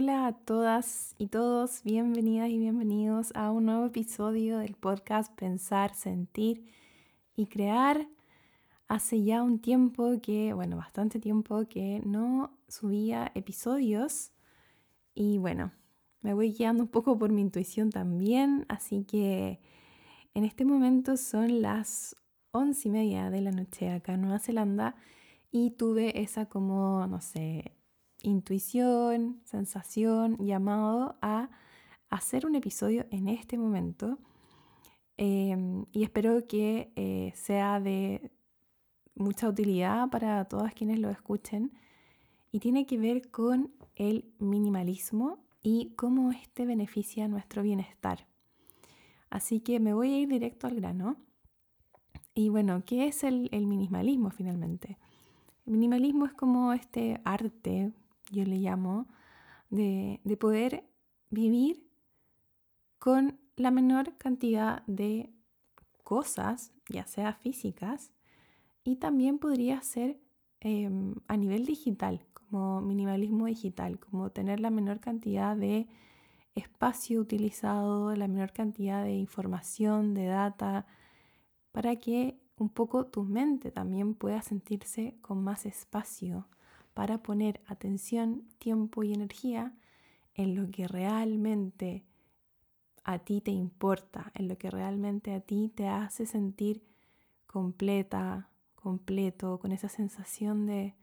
Hola 0.00 0.28
a 0.28 0.32
todas 0.32 1.16
y 1.18 1.26
todos, 1.26 1.82
bienvenidas 1.82 2.50
y 2.50 2.56
bienvenidos 2.56 3.32
a 3.34 3.50
un 3.50 3.64
nuevo 3.64 3.86
episodio 3.86 4.58
del 4.58 4.76
podcast 4.76 5.34
Pensar, 5.34 5.92
Sentir 5.96 6.64
y 7.34 7.46
Crear. 7.46 8.06
Hace 8.86 9.24
ya 9.24 9.42
un 9.42 9.58
tiempo 9.58 10.20
que, 10.22 10.52
bueno, 10.52 10.76
bastante 10.76 11.18
tiempo 11.18 11.66
que 11.68 12.00
no 12.06 12.56
subía 12.68 13.32
episodios 13.34 14.30
y 15.16 15.38
bueno, 15.38 15.72
me 16.20 16.32
voy 16.32 16.52
guiando 16.52 16.84
un 16.84 16.90
poco 16.90 17.18
por 17.18 17.32
mi 17.32 17.40
intuición 17.40 17.90
también, 17.90 18.66
así 18.68 19.02
que 19.02 19.58
en 20.32 20.44
este 20.44 20.64
momento 20.64 21.16
son 21.16 21.60
las 21.60 22.14
once 22.52 22.86
y 22.86 22.92
media 22.92 23.30
de 23.30 23.40
la 23.40 23.50
noche 23.50 23.90
acá 23.90 24.14
en 24.14 24.20
Nueva 24.20 24.38
Zelanda 24.38 24.94
y 25.50 25.72
tuve 25.72 26.22
esa 26.22 26.46
como, 26.46 27.04
no 27.08 27.20
sé, 27.20 27.77
intuición, 28.22 29.40
sensación, 29.44 30.36
llamado 30.38 31.16
a 31.22 31.50
hacer 32.10 32.46
un 32.46 32.54
episodio 32.54 33.06
en 33.10 33.28
este 33.28 33.58
momento. 33.58 34.18
Em, 35.16 35.84
y 35.92 36.04
espero 36.04 36.46
que 36.46 36.92
eh, 36.96 37.32
sea 37.34 37.80
de 37.80 38.30
mucha 39.14 39.48
utilidad 39.48 40.08
para 40.10 40.44
todas 40.46 40.74
quienes 40.74 40.98
lo 40.98 41.10
escuchen. 41.10 41.72
Y 42.50 42.60
tiene 42.60 42.86
que 42.86 42.98
ver 42.98 43.30
con 43.30 43.72
el 43.96 44.32
minimalismo 44.38 45.38
y 45.62 45.92
cómo 45.96 46.30
este 46.30 46.64
beneficia 46.64 47.28
nuestro 47.28 47.62
bienestar. 47.62 48.26
Así 49.28 49.60
que 49.60 49.80
me 49.80 49.92
voy 49.92 50.14
a 50.14 50.18
ir 50.20 50.28
directo 50.28 50.66
al 50.66 50.76
grano. 50.76 51.16
Y 52.34 52.48
bueno, 52.48 52.82
¿qué 52.86 53.08
es 53.08 53.24
el, 53.24 53.48
el 53.52 53.66
minimalismo 53.66 54.30
finalmente? 54.30 54.98
El 55.66 55.72
minimalismo 55.72 56.24
es 56.24 56.32
como 56.32 56.72
este 56.72 57.20
arte, 57.24 57.92
yo 58.30 58.44
le 58.44 58.56
llamo, 58.58 59.06
de, 59.70 60.20
poder 60.38 60.84
vivir 61.30 61.86
con 62.98 63.38
la 63.56 63.70
menor 63.70 64.16
cantidad 64.16 64.84
de 64.86 65.30
cosas, 66.04 66.72
ya 66.88 67.06
sea 67.06 67.34
físicas, 67.34 68.12
y 68.84 68.96
también 68.96 69.38
podría 69.38 69.82
ser 69.82 70.20
em, 70.60 71.14
a 71.26 71.36
nivel 71.36 71.66
digital, 71.66 72.26
como 72.32 72.80
minimalismo 72.80 73.46
digital, 73.46 73.98
como 73.98 74.30
tener 74.30 74.60
la 74.60 74.70
menor 74.70 75.00
cantidad 75.00 75.56
de 75.56 75.86
espacio 76.54 77.20
utilizado, 77.20 78.14
la 78.16 78.26
menor 78.26 78.52
cantidad 78.52 79.04
de 79.04 79.14
información, 79.14 80.14
de 80.14 80.26
data, 80.26 80.86
para 81.72 81.96
que 81.96 82.40
un 82.56 82.70
poco 82.70 83.06
tu 83.06 83.22
mente 83.22 83.70
también 83.70 84.14
pueda 84.14 84.42
sentirse 84.42 85.16
con 85.20 85.44
más 85.44 85.66
espacio 85.66 86.48
para 86.98 87.22
poner 87.22 87.60
atención, 87.68 88.42
tiempo 88.58 89.04
y 89.04 89.14
energía 89.14 89.72
en 90.34 90.56
lo 90.56 90.68
que 90.68 90.88
realmente 90.88 92.04
a 93.04 93.20
ti 93.20 93.40
te 93.40 93.52
importa, 93.52 94.32
en 94.34 94.48
lo 94.48 94.58
que 94.58 94.68
realmente 94.68 95.32
a 95.32 95.40
ti 95.40 95.68
te 95.72 95.86
hace 95.86 96.26
sentir 96.26 96.82
completa, 97.46 98.50
completo, 98.74 99.60
con 99.60 99.70
esa 99.70 99.88
sensación 99.88 100.66
de, 100.66 100.96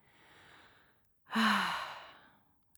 ah, 1.27 1.73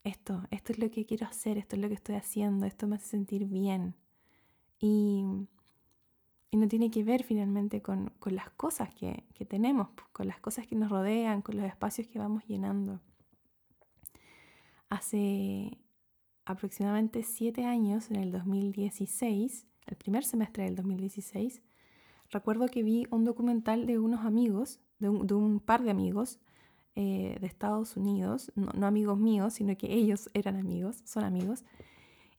esto, 0.04 0.44
esto 0.52 0.74
es 0.74 0.78
lo 0.78 0.92
que 0.92 1.08
quiero 1.08 1.26
hacer, 1.26 1.58
esto 1.58 1.76
es 1.76 1.82
lo 1.82 1.88
que 1.88 1.96
estoy 1.96 2.14
haciendo, 2.14 2.68
esto 2.68 2.86
me 2.86 2.98
hace 2.98 3.08
sentir 3.08 3.46
bien. 3.46 3.96
Y, 4.80 5.26
no 6.52 6.68
tiene 6.68 6.92
que 6.92 7.04
ver 7.04 7.24
finalmente 7.24 7.82
con, 7.82 8.14
las 8.26 8.52
cosas 8.52 8.94
que, 8.94 9.24
que 9.34 9.46
tenemos, 9.46 9.90
con 10.12 10.28
las 10.28 10.40
cosas 10.40 10.68
que 10.68 10.76
nos 10.76 10.92
rodean, 10.92 11.42
con 11.42 11.58
los 11.58 11.66
espacios 11.66 12.08
que 12.08 12.20
vamos 12.20 12.44
llenando. 12.46 13.02
Hace 14.90 15.78
aproximadamente 16.46 17.22
siete 17.24 17.66
años, 17.66 18.10
en 18.10 18.16
el 18.16 18.32
2016, 18.32 19.68
el 19.86 19.98
primer 19.98 20.24
semestre 20.24 20.64
del 20.64 20.76
2016, 20.76 21.62
recuerdo 22.30 22.68
que 22.68 22.84
vi 22.84 23.06
un 23.12 23.26
documental 23.26 23.86
de 23.86 24.00
unos 24.00 24.26
amigos, 24.26 24.80
de 25.00 25.10
un, 25.10 25.60
par 25.60 25.84
de 25.84 25.92
amigos 25.92 26.40
eh, 26.96 27.38
de 27.42 27.48
Estados 27.48 27.98
Unidos, 27.98 28.54
no, 28.56 28.88
amigos 28.88 29.20
míos, 29.20 29.56
sino 29.56 29.76
que 29.76 29.94
ellos 29.94 30.30
eran 30.34 30.56
amigos, 30.56 31.02
son 31.04 31.26
amigos, 31.26 31.66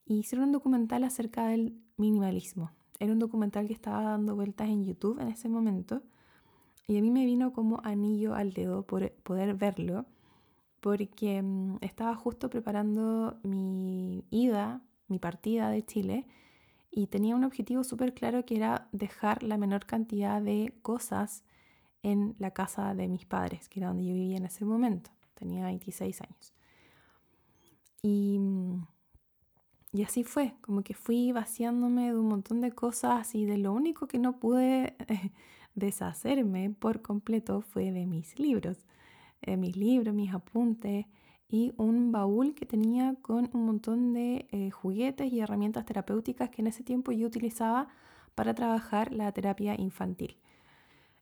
y 0.07 0.21
hicieron 0.21 0.47
un 0.47 0.53
documental 0.53 1.05
acerca 1.05 1.49
del 1.49 1.79
minimalismo. 1.99 2.71
Era 2.99 3.13
un 3.13 3.19
documental 3.19 3.67
que 3.67 3.75
estaba 3.75 4.03
dando 4.03 4.35
vueltas 4.35 4.71
en 4.71 4.85
YouTube 4.85 5.21
en 5.21 5.29
ese 5.29 5.51
momento, 5.51 6.03
y 6.87 6.97
a 6.97 7.03
mí 7.03 7.11
me 7.11 7.27
vino 7.27 7.53
como 7.53 7.83
anillo 7.85 8.35
al 8.35 8.55
dedo 8.55 8.87
por 8.87 9.13
poder 9.23 9.55
verlo 9.55 10.07
porque 10.81 11.43
mm, 11.43 11.79
estaba 11.81 12.15
justo 12.15 12.51
preparando 12.51 13.39
mi 13.43 14.25
ida, 14.31 14.83
mi 15.09 15.19
partida 15.19 15.71
de 15.71 15.85
Chile, 15.85 16.27
y 16.91 17.09
tenía 17.09 17.37
un 17.37 17.45
objetivo 17.45 17.85
súper 17.85 18.15
claro 18.15 18.45
que 18.45 18.57
era 18.57 18.89
dejar 18.93 19.43
la 19.43 19.59
menor 19.59 19.87
cantidad 19.87 20.41
de 20.43 20.75
cosas 20.83 21.45
en 22.03 22.35
la 22.39 22.53
casa 22.53 22.95
de 22.95 23.09
mis 23.09 23.27
padres, 23.27 23.69
que 23.69 23.81
era 23.81 23.89
donde 23.89 24.07
yo 24.07 24.15
vivía 24.15 24.37
en 24.37 24.47
ese 24.47 24.65
momento. 24.65 25.11
Tenía 25.35 25.65
26 25.65 26.21
años. 26.23 26.55
Y, 28.03 28.39
mm, 28.39 28.87
y 29.93 30.03
así 30.03 30.25
fue, 30.25 30.55
como 30.61 30.83
que 30.83 30.95
fui 30.95 31.33
vaciándome 31.33 32.13
de 32.13 32.19
un 32.19 32.29
montón 32.29 32.61
de 32.61 32.73
cosas 32.73 33.35
y 33.35 33.45
de 33.47 33.59
lo 33.59 33.73
único 33.73 34.07
que 34.07 34.19
no 34.19 34.39
pude 34.39 34.97
deshacerme 35.75 36.71
por 36.71 37.03
completo 37.03 37.63
fue 37.63 37.91
de 37.93 38.07
mis 38.07 38.39
libros. 38.39 38.88
Eh, 39.43 39.57
mis 39.57 39.77
libros, 39.77 40.15
mis 40.15 40.33
apuntes 40.33 41.07
y 41.49 41.73
un 41.77 42.13
baúl 42.13 42.55
que 42.55 42.67
tenía 42.67 43.15
con 43.23 43.49
un 43.53 43.65
montón 43.65 44.13
de 44.13 44.49
eh, 44.51 44.71
juguetes 44.71 45.33
y 45.33 45.41
herramientas 45.41 45.85
terapéuticas 45.85 46.51
que 46.51 46.61
en 46.61 46.67
ese 46.67 46.83
tiempo 46.83 47.13
yo 47.13 47.27
utilizaba 47.27 47.89
para 48.35 48.55
trabajar 48.55 49.13
la 49.13 49.33
terapia 49.33 49.75
infantil. 49.79 50.37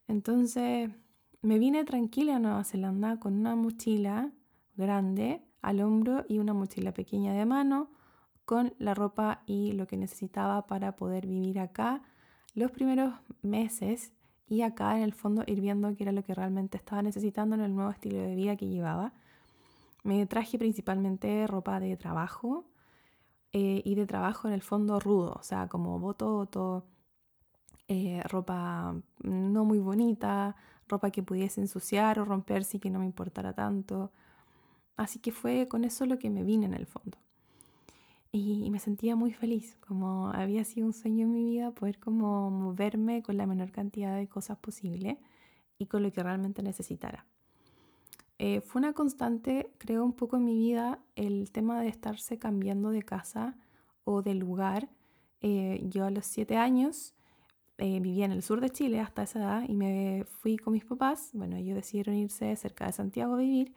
Entonces 0.09 0.91
me 1.43 1.59
vine 1.59 1.85
tranquila 1.85 2.37
a 2.37 2.39
Nueva 2.39 2.65
Zelanda 2.65 3.21
con 3.21 3.35
una 3.35 3.55
mochila 3.55 4.33
grande 4.77 5.43
al 5.63 5.81
hombro 5.81 6.25
y 6.29 6.39
una 6.39 6.55
mochila 6.55 6.93
pequeña 6.93 7.33
de 7.35 7.47
mano 7.47 7.91
con 8.45 8.75
la 8.79 8.95
ropa 8.95 9.43
y 9.47 9.73
lo 9.73 9.87
que 9.87 9.97
necesitaba 9.97 10.67
para 10.67 10.97
poder 10.97 11.27
vivir 11.27 11.59
acá 11.59 12.03
los 12.55 12.71
primeros 12.71 13.15
meses 13.43 14.13
y 14.49 14.63
acá 14.63 14.97
en 14.97 15.03
el 15.03 15.13
fondo 15.13 15.43
ir 15.47 15.61
viendo 15.61 15.95
qué 15.97 16.05
era 16.05 16.13
lo 16.13 16.23
que 16.25 16.35
realmente 16.35 16.77
estaba 16.77 17.03
necesitando 17.03 17.57
en 17.57 17.63
el 17.63 17.75
nuevo 17.75 17.91
estilo 17.91 18.19
de 18.19 18.35
vida 18.37 18.57
que 18.57 18.69
llevaba. 18.69 19.13
Me 20.05 20.27
traje 20.27 20.59
principalmente 20.59 21.47
ropa 21.47 21.81
de 21.81 21.97
trabajo 21.97 22.65
eh, 23.53 23.83
y 23.85 23.95
de 23.97 24.07
trabajo 24.07 24.49
en 24.49 24.55
el 24.55 24.63
fondo 24.63 25.01
rudo, 25.01 25.35
o 25.39 25.43
sea, 25.43 25.69
como 25.69 25.99
boto, 25.99 26.33
boto, 26.35 26.87
eh, 27.89 28.23
ropa 28.25 28.95
no 29.23 29.65
muy 29.65 29.79
bonita, 29.79 30.57
ropa 30.89 31.11
que 31.11 31.23
pudiese 31.23 31.61
ensuciar 31.61 32.19
o 32.21 32.25
romperse 32.25 32.79
y 32.79 32.81
que 32.81 32.91
no 32.91 33.01
me 33.01 33.07
importara 33.07 33.53
tanto. 33.55 34.13
Así 34.97 35.19
que 35.21 35.33
fue 35.33 35.69
con 35.69 35.85
eso 35.85 36.07
lo 36.07 36.19
que 36.19 36.31
me 36.31 36.45
vine 36.45 36.67
en 36.67 36.75
el 36.75 36.87
fondo 36.87 37.19
y, 38.33 38.71
me 38.71 38.79
sentía 38.79 39.17
muy 39.17 39.33
feliz, 39.33 39.77
como 39.81 40.29
había 40.29 40.65
sido 40.65 40.87
un 40.87 40.93
sueño 40.93 41.27
en 41.27 41.33
mi 41.33 41.45
vida 41.45 41.71
poder 41.71 41.99
como 41.99 42.51
moverme 42.51 43.23
con 43.23 43.37
la 43.37 43.47
menor 43.47 43.71
cantidad 43.71 44.17
de 44.17 44.29
cosas 44.29 44.59
posible 44.59 45.19
y 45.79 45.87
con 45.87 46.03
lo 46.03 46.13
que 46.13 46.23
realmente 46.23 46.63
necesitara. 46.63 47.27
Eh, 48.39 48.61
fue 48.61 48.81
una 48.81 48.93
constante, 48.93 49.73
creo, 49.79 50.05
un 50.05 50.13
poco 50.13 50.37
en 50.37 50.45
mi 50.45 50.55
vida 50.55 50.99
el 51.15 51.51
tema 51.53 51.81
de 51.81 51.89
estarse 51.89 52.39
cambiando 52.39 52.91
de 52.91 53.03
casa 53.03 53.57
o 54.05 54.23
de 54.23 54.35
lugar. 54.35 54.91
Eh, 55.41 55.81
yo 55.89 56.05
a 56.05 56.11
los 56.11 56.27
siete 56.27 56.57
años 56.57 57.15
eh, 57.79 58.01
vivía 58.01 58.27
en 58.27 58.33
el 58.33 58.43
sur 58.43 58.61
de 58.61 58.71
Chile 58.71 59.01
hasta 59.01 59.23
esa 59.23 59.39
edad 59.39 59.65
y 59.69 59.75
me 59.75 60.25
fui 60.25 60.59
con 60.59 60.75
mis 60.75 60.85
papás. 60.85 61.31
Bueno, 61.33 61.57
ellos 61.57 61.77
decidieron 61.77 62.15
irse 62.17 62.55
cerca 62.57 62.87
de 62.87 62.93
Santiago 62.93 63.35
a 63.35 63.39
vivir 63.39 63.75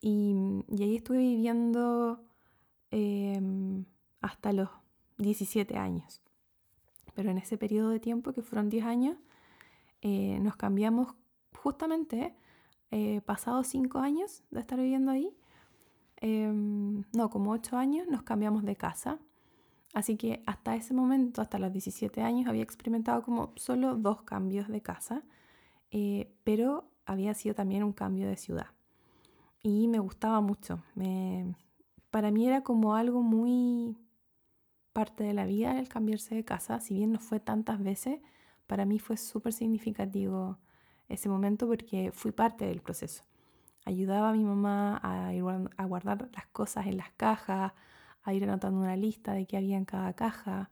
y, 0.00 0.64
y 0.68 0.82
ahí 0.82 0.96
estuve 0.96 1.18
viviendo 1.18 2.27
Em, 2.90 3.84
hasta 4.20 4.52
los 4.52 4.70
17 5.18 5.76
años. 5.76 6.22
Pero 7.14 7.30
en 7.30 7.38
ese 7.38 7.58
periodo 7.58 7.90
de 7.90 8.00
tiempo, 8.00 8.32
que 8.32 8.42
fueron 8.42 8.70
10 8.70 8.84
años, 8.84 9.16
eh, 10.02 10.38
nos 10.40 10.56
cambiamos 10.56 11.14
justamente 11.56 12.34
eh, 12.90 13.20
pasados 13.22 13.66
5 13.66 13.98
años 13.98 14.42
de 14.50 14.60
estar 14.60 14.78
viviendo 14.78 15.10
ahí. 15.10 15.36
Em, 16.16 17.04
no, 17.12 17.30
como 17.30 17.50
8 17.52 17.76
años 17.76 18.06
nos 18.08 18.22
cambiamos 18.22 18.64
de 18.64 18.76
casa. 18.76 19.18
Así 19.94 20.16
que 20.16 20.42
hasta 20.46 20.76
ese 20.76 20.94
momento, 20.94 21.42
hasta 21.42 21.58
los 21.58 21.72
17 21.72 22.22
años, 22.22 22.46
había 22.48 22.62
experimentado 22.62 23.22
como 23.22 23.52
solo 23.56 23.96
dos 23.96 24.22
cambios 24.22 24.68
de 24.68 24.82
casa, 24.82 25.22
eh, 25.90 26.32
pero 26.44 26.90
había 27.06 27.34
sido 27.34 27.54
también 27.54 27.82
un 27.82 27.92
cambio 27.92 28.28
de 28.28 28.36
ciudad. 28.36 28.68
Y 29.62 29.88
me 29.88 29.98
gustaba 29.98 30.40
mucho, 30.40 30.82
me, 30.94 31.56
para 32.10 32.30
mí 32.30 32.46
era 32.46 32.62
como 32.62 32.94
algo 32.94 33.22
muy 33.22 33.96
parte 34.92 35.24
de 35.24 35.34
la 35.34 35.46
vida 35.46 35.78
el 35.78 35.88
cambiarse 35.88 36.34
de 36.34 36.44
casa, 36.44 36.80
si 36.80 36.94
bien 36.94 37.12
no 37.12 37.20
fue 37.20 37.40
tantas 37.40 37.82
veces, 37.82 38.20
para 38.66 38.84
mí 38.84 38.98
fue 38.98 39.16
súper 39.16 39.52
significativo 39.52 40.58
ese 41.08 41.28
momento 41.28 41.66
porque 41.66 42.12
fui 42.12 42.32
parte 42.32 42.66
del 42.66 42.80
proceso. 42.82 43.24
ayudaba 43.84 44.30
a 44.30 44.32
mi 44.32 44.44
mamá 44.44 44.98
a, 45.02 45.32
guardar 45.86 46.28
las 46.34 46.46
cosas 46.48 46.86
en 46.86 46.98
las 46.98 47.10
cajas, 47.12 47.72
a 48.22 48.34
ir 48.34 48.44
anotando 48.44 48.80
una 48.80 48.96
lista 48.96 49.32
de 49.32 49.46
qué 49.46 49.56
había 49.56 49.76
en 49.78 49.86
cada 49.86 50.12
caja. 50.12 50.70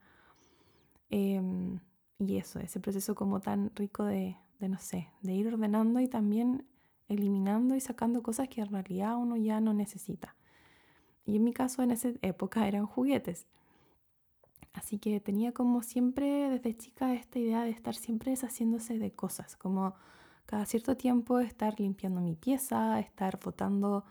Em, 1.09 1.79
y 2.19 2.37
eso, 2.37 2.59
ese 2.59 2.79
proceso 2.79 3.15
como 3.15 3.39
tan 3.39 3.71
rico 3.75 4.03
de, 4.03 4.37
de, 4.59 4.69
no 4.69 4.77
sé, 4.79 5.09
de 5.21 5.33
ir 5.33 5.47
ordenando 5.47 5.99
y 5.99 6.07
también 6.07 6.67
eliminando 7.07 7.75
y 7.75 7.79
sacando 7.79 8.21
cosas 8.21 8.49
que 8.49 8.61
en 8.61 8.69
realidad 8.69 9.17
uno 9.17 9.37
ya 9.37 9.61
no 9.61 9.73
necesita. 9.73 10.36
Y 11.27 11.35
en 11.35 11.43
mi 11.43 11.53
caso 11.53 11.83
en 11.83 11.91
esa 11.91 12.09
época 12.23 12.67
eran 12.67 12.87
juguetes. 12.87 13.45
Así 14.73 14.97
que 14.97 15.19
tenía 15.19 15.51
como 15.53 15.83
siempre 15.83 16.49
desde 16.49 16.75
chica 16.75 17.13
esta 17.13 17.37
idea 17.37 17.63
de 17.63 17.71
estar 17.71 17.95
siempre 17.95 18.31
deshaciéndose 18.31 18.97
de 18.97 19.11
cosas, 19.11 19.55
como 19.57 19.93
cada 20.45 20.65
cierto 20.65 20.95
tiempo 20.95 21.39
estar 21.39 21.79
limpiando 21.79 22.21
mi 22.21 22.35
pieza, 22.35 22.99
estar 22.99 23.39
botando 23.43 24.05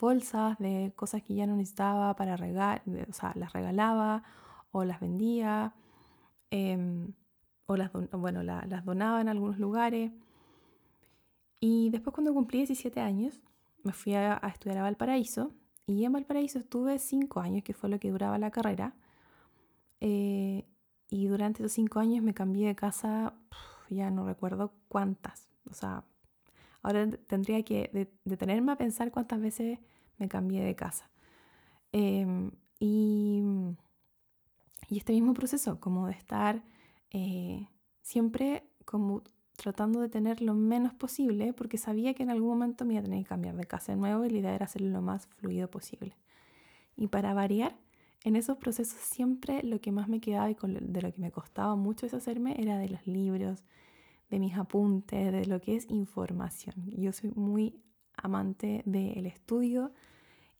bolsas 0.00 0.58
de 0.58 0.92
cosas 0.96 1.22
que 1.22 1.34
ya 1.34 1.46
no 1.46 1.56
necesitaba 1.56 2.14
para 2.16 2.36
regalar, 2.36 2.82
o 3.08 3.12
sea, 3.12 3.32
las 3.36 3.52
regalaba 3.52 4.24
o 4.72 4.84
las 4.84 5.00
vendía 5.00 5.74
em, 6.50 7.12
o 7.66 7.76
las, 7.76 7.90
bueno, 8.12 8.42
las 8.42 8.84
donaba 8.84 9.20
en 9.20 9.28
algunos 9.28 9.58
lugares. 9.58 10.12
Y 11.60 11.90
después 11.90 12.14
cuando 12.14 12.34
cumplí 12.34 12.58
17 12.58 13.00
años, 13.00 13.40
me 13.82 13.92
fui 13.92 14.14
a, 14.14 14.36
estudiar 14.48 14.78
a 14.78 14.82
Valparaíso 14.82 15.52
y 15.86 16.04
en 16.04 16.12
Valparaíso 16.12 16.58
estuve 16.58 16.98
5 16.98 17.40
años, 17.40 17.62
que 17.62 17.72
fue 17.72 17.88
lo 17.88 18.00
que 18.00 18.10
duraba 18.10 18.38
la 18.38 18.50
carrera. 18.50 18.94
Eh, 20.00 20.64
y 21.08 21.26
durante 21.28 21.62
esos 21.62 21.72
5 21.72 22.00
años 22.00 22.24
me 22.24 22.34
cambié 22.34 22.66
de 22.66 22.74
casa, 22.74 23.34
ya 23.88 24.10
no 24.10 24.26
recuerdo 24.26 24.72
cuántas. 24.88 25.48
O 25.70 25.74
sea, 25.74 26.04
ahora 26.82 27.08
tendría 27.26 27.62
que 27.62 28.10
detenerme 28.24 28.72
a 28.72 28.76
pensar 28.76 29.10
cuántas 29.12 29.40
veces 29.40 29.78
me 30.18 30.28
cambié 30.28 30.64
de 30.64 30.74
casa. 30.74 31.08
Em, 31.92 32.50
y, 32.80 33.42
y, 34.88 34.98
este 34.98 35.12
mismo 35.12 35.34
proceso, 35.34 35.80
como 35.80 36.06
de 36.08 36.12
estar 36.12 36.62
eh, 37.10 37.68
siempre 38.02 38.64
como 38.84 39.22
tratando 39.56 40.00
de 40.00 40.08
tener 40.08 40.42
lo 40.42 40.54
menos 40.54 40.94
posible, 40.94 41.52
porque 41.52 41.78
sabía 41.78 42.14
que 42.14 42.22
en 42.22 42.30
algún 42.30 42.50
momento 42.50 42.84
me 42.84 42.94
iba 42.94 43.00
a 43.00 43.04
tener 43.04 43.22
que 43.22 43.28
cambiar 43.28 43.56
de 43.56 43.64
casa 43.64 43.92
de 43.92 43.98
nuevo 43.98 44.24
y 44.24 44.30
la 44.30 44.38
idea 44.38 44.54
era 44.54 44.64
hacerlo 44.66 44.90
lo 44.90 45.02
más 45.02 45.26
fluido 45.26 45.68
posible. 45.68 46.16
Y 46.96 47.08
para 47.08 47.34
variar, 47.34 47.76
en 48.24 48.36
esos 48.36 48.56
procesos 48.56 48.98
siempre 48.98 49.62
lo 49.62 49.80
que 49.80 49.92
más 49.92 50.08
me 50.08 50.20
quedaba 50.20 50.50
y 50.50 50.54
de 50.54 51.02
lo 51.02 51.12
que 51.12 51.20
me 51.20 51.30
costaba 51.30 51.76
mucho 51.76 52.06
deshacerme 52.06 52.56
era 52.58 52.78
de 52.78 52.88
los 52.88 53.06
libros, 53.06 53.62
de 54.30 54.38
mis 54.40 54.56
apuntes, 54.56 55.32
de 55.32 55.46
lo 55.46 55.60
que 55.60 55.76
es 55.76 55.88
información. 55.90 56.74
Yo 56.86 57.12
soy 57.12 57.30
muy 57.36 57.80
amante 58.16 58.82
del 58.84 59.26
estudio 59.26 59.92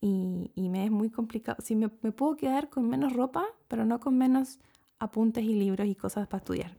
y, 0.01 0.51
me 0.57 0.85
es 0.85 0.91
muy 0.91 1.11
complicado. 1.11 1.59
Si 1.63 1.75
me 1.75 1.89
puedo 1.89 2.37
quedar 2.37 2.69
con 2.69 2.89
menos 2.89 3.13
ropa, 3.15 3.45
pero 3.67 3.85
no 3.85 3.99
con 3.99 4.17
menos 4.17 4.61
apuntes 4.99 5.45
y 5.45 5.55
libros 5.55 5.87
y 5.87 5.95
cosas 5.95 6.29
para 6.29 6.39
estudiar. 6.39 6.77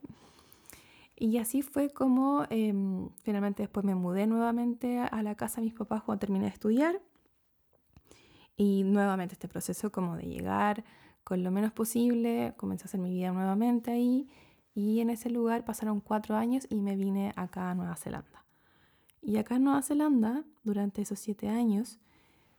Y 1.19 1.39
así 1.39 1.63
fue 1.63 1.89
como 1.89 2.45
em, 2.51 3.09
finalmente 3.23 3.63
después 3.63 3.83
me 3.83 3.95
mudé 3.95 4.27
nuevamente 4.27 4.99
a 4.99 5.23
la 5.23 5.33
casa 5.33 5.61
de 5.61 5.65
mis 5.65 5.73
papás 5.73 6.03
cuando 6.03 6.19
terminé 6.19 6.45
de 6.45 6.51
estudiar. 6.51 7.01
Y 8.55 8.83
nuevamente 8.83 9.33
este 9.33 9.47
proceso 9.47 9.91
como 9.91 10.15
de 10.15 10.27
llegar 10.27 10.83
con 11.23 11.43
lo 11.43 11.51
menos 11.51 11.73
posible, 11.73 12.53
comencé 12.55 12.83
a 12.83 12.85
hacer 12.85 12.99
mi 12.99 13.11
vida 13.11 13.31
nuevamente 13.31 13.91
ahí. 13.91 14.29
Y 14.75 14.99
en 14.99 15.09
ese 15.09 15.31
lugar 15.31 15.65
pasaron 15.65 16.01
cuatro 16.01 16.35
años 16.35 16.67
y 16.69 16.81
me 16.81 16.95
vine 16.95 17.33
acá 17.35 17.71
a 17.71 17.75
Nueva 17.75 17.95
Zelanda. 17.95 18.45
Y 19.21 19.37
acá 19.37 19.55
en 19.55 19.63
Nueva 19.63 19.81
Zelanda, 19.81 20.45
durante 20.63 21.01
esos 21.01 21.19
siete 21.19 21.49
años, 21.49 21.99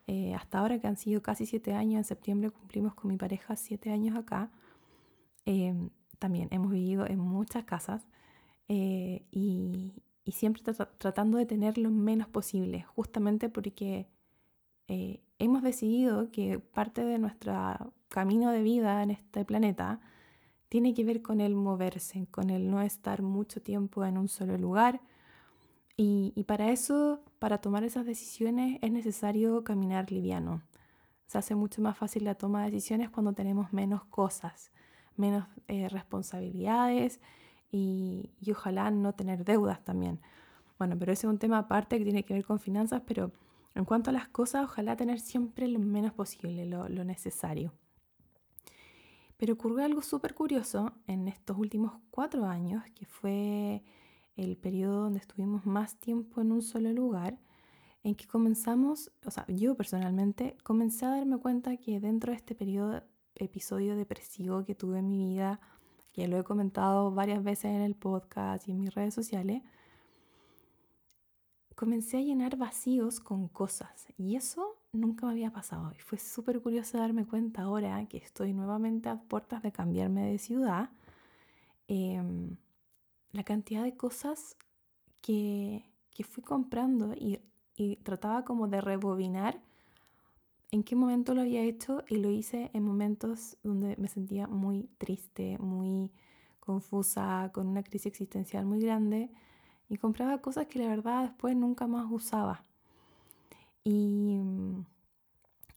eh, 0.08 0.34
hasta 0.34 0.58
ahora 0.58 0.80
que 0.80 0.88
han 0.88 0.96
sido 0.96 1.22
casi 1.22 1.46
siete 1.46 1.74
años, 1.74 1.98
en 1.98 2.04
septiembre 2.04 2.50
cumplimos 2.50 2.94
con 2.94 3.10
mi 3.10 3.16
pareja 3.16 3.54
siete 3.56 3.90
años 3.92 4.16
acá, 4.16 4.50
em, 5.46 5.90
también 6.18 6.48
hemos 6.50 6.72
vivido 6.72 7.06
en 7.06 7.20
muchas 7.20 7.64
casas 7.64 8.06
eh, 8.68 9.26
y, 9.30 9.94
siempre 10.30 10.62
tratando 10.98 11.38
de 11.38 11.46
tener 11.46 11.78
lo 11.78 11.90
menos 11.90 12.28
posible, 12.28 12.82
justamente 12.82 13.48
porque 13.48 14.10
eh, 14.86 15.22
hemos 15.38 15.62
decidido 15.62 16.30
que 16.30 16.58
parte 16.58 17.02
de 17.02 17.18
nuestro 17.18 17.94
camino 18.08 18.50
de 18.50 18.62
vida 18.62 19.02
en 19.02 19.10
este 19.10 19.46
planeta 19.46 20.00
tiene 20.68 20.92
que 20.92 21.04
ver 21.04 21.22
con 21.22 21.40
el 21.40 21.54
moverse, 21.54 22.26
con 22.30 22.50
el 22.50 22.70
no 22.70 22.82
estar 22.82 23.22
mucho 23.22 23.62
tiempo 23.62 24.04
en 24.04 24.18
un 24.18 24.28
solo 24.28 24.58
lugar. 24.58 25.00
Y, 25.96 26.44
para 26.46 26.70
eso, 26.70 27.24
para 27.38 27.58
tomar 27.58 27.82
esas 27.82 28.06
decisiones, 28.06 28.78
es 28.82 28.92
necesario 28.92 29.64
caminar 29.64 30.12
liviano. 30.12 30.62
Se 31.26 31.38
hace 31.38 31.54
mucho 31.54 31.82
más 31.82 31.96
fácil 31.96 32.24
la 32.24 32.36
toma 32.36 32.64
de 32.64 32.70
decisiones 32.70 33.10
cuando 33.10 33.32
tenemos 33.32 33.72
menos 33.72 34.04
cosas, 34.04 34.70
menos 35.16 35.48
eh, 35.66 35.88
responsabilidades 35.88 37.20
y, 37.70 38.30
ojalá 38.50 38.90
no 38.90 39.14
tener 39.14 39.44
deudas 39.44 39.84
también. 39.84 40.20
Bueno, 40.78 40.96
pero 40.98 41.12
ese 41.12 41.26
es 41.26 41.30
un 41.30 41.38
tema 41.38 41.58
aparte 41.58 41.98
que 41.98 42.04
tiene 42.04 42.24
que 42.24 42.34
ver 42.34 42.44
con 42.44 42.60
finanzas, 42.60 43.02
pero 43.06 43.32
en 43.74 43.84
cuanto 43.84 44.10
a 44.10 44.12
las 44.12 44.28
cosas, 44.28 44.64
ojalá 44.64 44.96
tener 44.96 45.20
siempre 45.20 45.68
lo 45.68 45.78
menos 45.78 46.12
posible, 46.12 46.66
lo, 46.66 46.88
lo 46.88 47.04
necesario. 47.04 47.72
Pero 49.36 49.54
ocurrió 49.54 49.84
algo 49.84 50.02
súper 50.02 50.34
curioso 50.34 50.92
en 51.06 51.28
estos 51.28 51.56
últimos 51.58 51.92
cuatro 52.10 52.46
años, 52.46 52.82
que 52.94 53.06
fue 53.06 53.82
el 54.36 54.56
periodo 54.56 55.02
donde 55.02 55.20
estuvimos 55.20 55.66
más 55.66 55.96
tiempo 55.96 56.40
en 56.40 56.52
un 56.52 56.62
solo 56.62 56.92
lugar, 56.92 57.38
en 58.02 58.14
que 58.14 58.26
comenzamos, 58.26 59.10
o 59.26 59.30
sea, 59.30 59.44
yo 59.48 59.74
personalmente 59.76 60.56
comencé 60.62 61.04
a 61.04 61.10
darme 61.10 61.38
cuenta 61.38 61.76
que 61.76 62.00
dentro 62.00 62.32
de 62.32 62.36
este 62.36 62.54
periodo, 62.54 63.02
episodio 63.34 63.96
depresivo 63.96 64.64
que 64.64 64.74
tuve 64.74 64.98
en 64.98 65.10
mi 65.10 65.24
vida, 65.26 65.60
que 66.18 66.26
lo 66.26 66.36
he 66.36 66.42
comentado 66.42 67.12
varias 67.12 67.44
veces 67.44 67.66
en 67.66 67.80
el 67.80 67.94
podcast 67.94 68.66
y 68.66 68.72
en 68.72 68.80
mis 68.80 68.92
redes 68.92 69.14
sociales, 69.14 69.62
comencé 71.76 72.16
a 72.16 72.22
llenar 72.22 72.56
vacíos 72.56 73.20
con 73.20 73.46
cosas 73.46 74.08
y 74.16 74.34
eso 74.34 74.74
nunca 74.90 75.26
me 75.26 75.32
había 75.34 75.52
pasado. 75.52 75.92
Y 75.96 76.00
fue 76.00 76.18
súper 76.18 76.60
curioso 76.60 76.98
darme 76.98 77.24
cuenta 77.24 77.62
ahora 77.62 78.04
que 78.06 78.16
estoy 78.16 78.52
nuevamente 78.52 79.08
a 79.08 79.20
puertas 79.20 79.62
de 79.62 79.70
cambiarme 79.70 80.28
de 80.28 80.38
ciudad, 80.38 80.90
em, 81.86 82.56
la 83.30 83.44
cantidad 83.44 83.84
de 83.84 83.96
cosas 83.96 84.56
que, 85.20 85.84
que 86.10 86.24
fui 86.24 86.42
comprando 86.42 87.14
y 87.14 87.96
trataba 88.02 88.44
como 88.44 88.66
de 88.66 88.80
rebobinar 88.80 89.62
en 90.70 90.82
qué 90.82 90.96
momento 90.96 91.34
lo 91.34 91.40
había 91.42 91.62
hecho 91.62 92.04
y 92.08 92.16
lo 92.16 92.30
hice 92.30 92.70
en 92.74 92.82
momentos 92.82 93.56
donde 93.62 93.96
me 93.96 94.08
sentía 94.08 94.46
muy 94.46 94.88
triste, 94.98 95.58
muy 95.58 96.12
confusa, 96.60 97.50
con 97.54 97.68
una 97.68 97.82
crisis 97.82 98.06
existencial 98.06 98.66
muy 98.66 98.80
grande 98.80 99.30
y 99.88 99.96
compraba 99.96 100.42
cosas 100.42 100.66
que 100.66 100.78
la 100.78 100.88
verdad 100.88 101.22
después 101.22 101.56
nunca 101.56 101.86
más 101.86 102.06
usaba. 102.10 102.62
Y, 103.84 104.38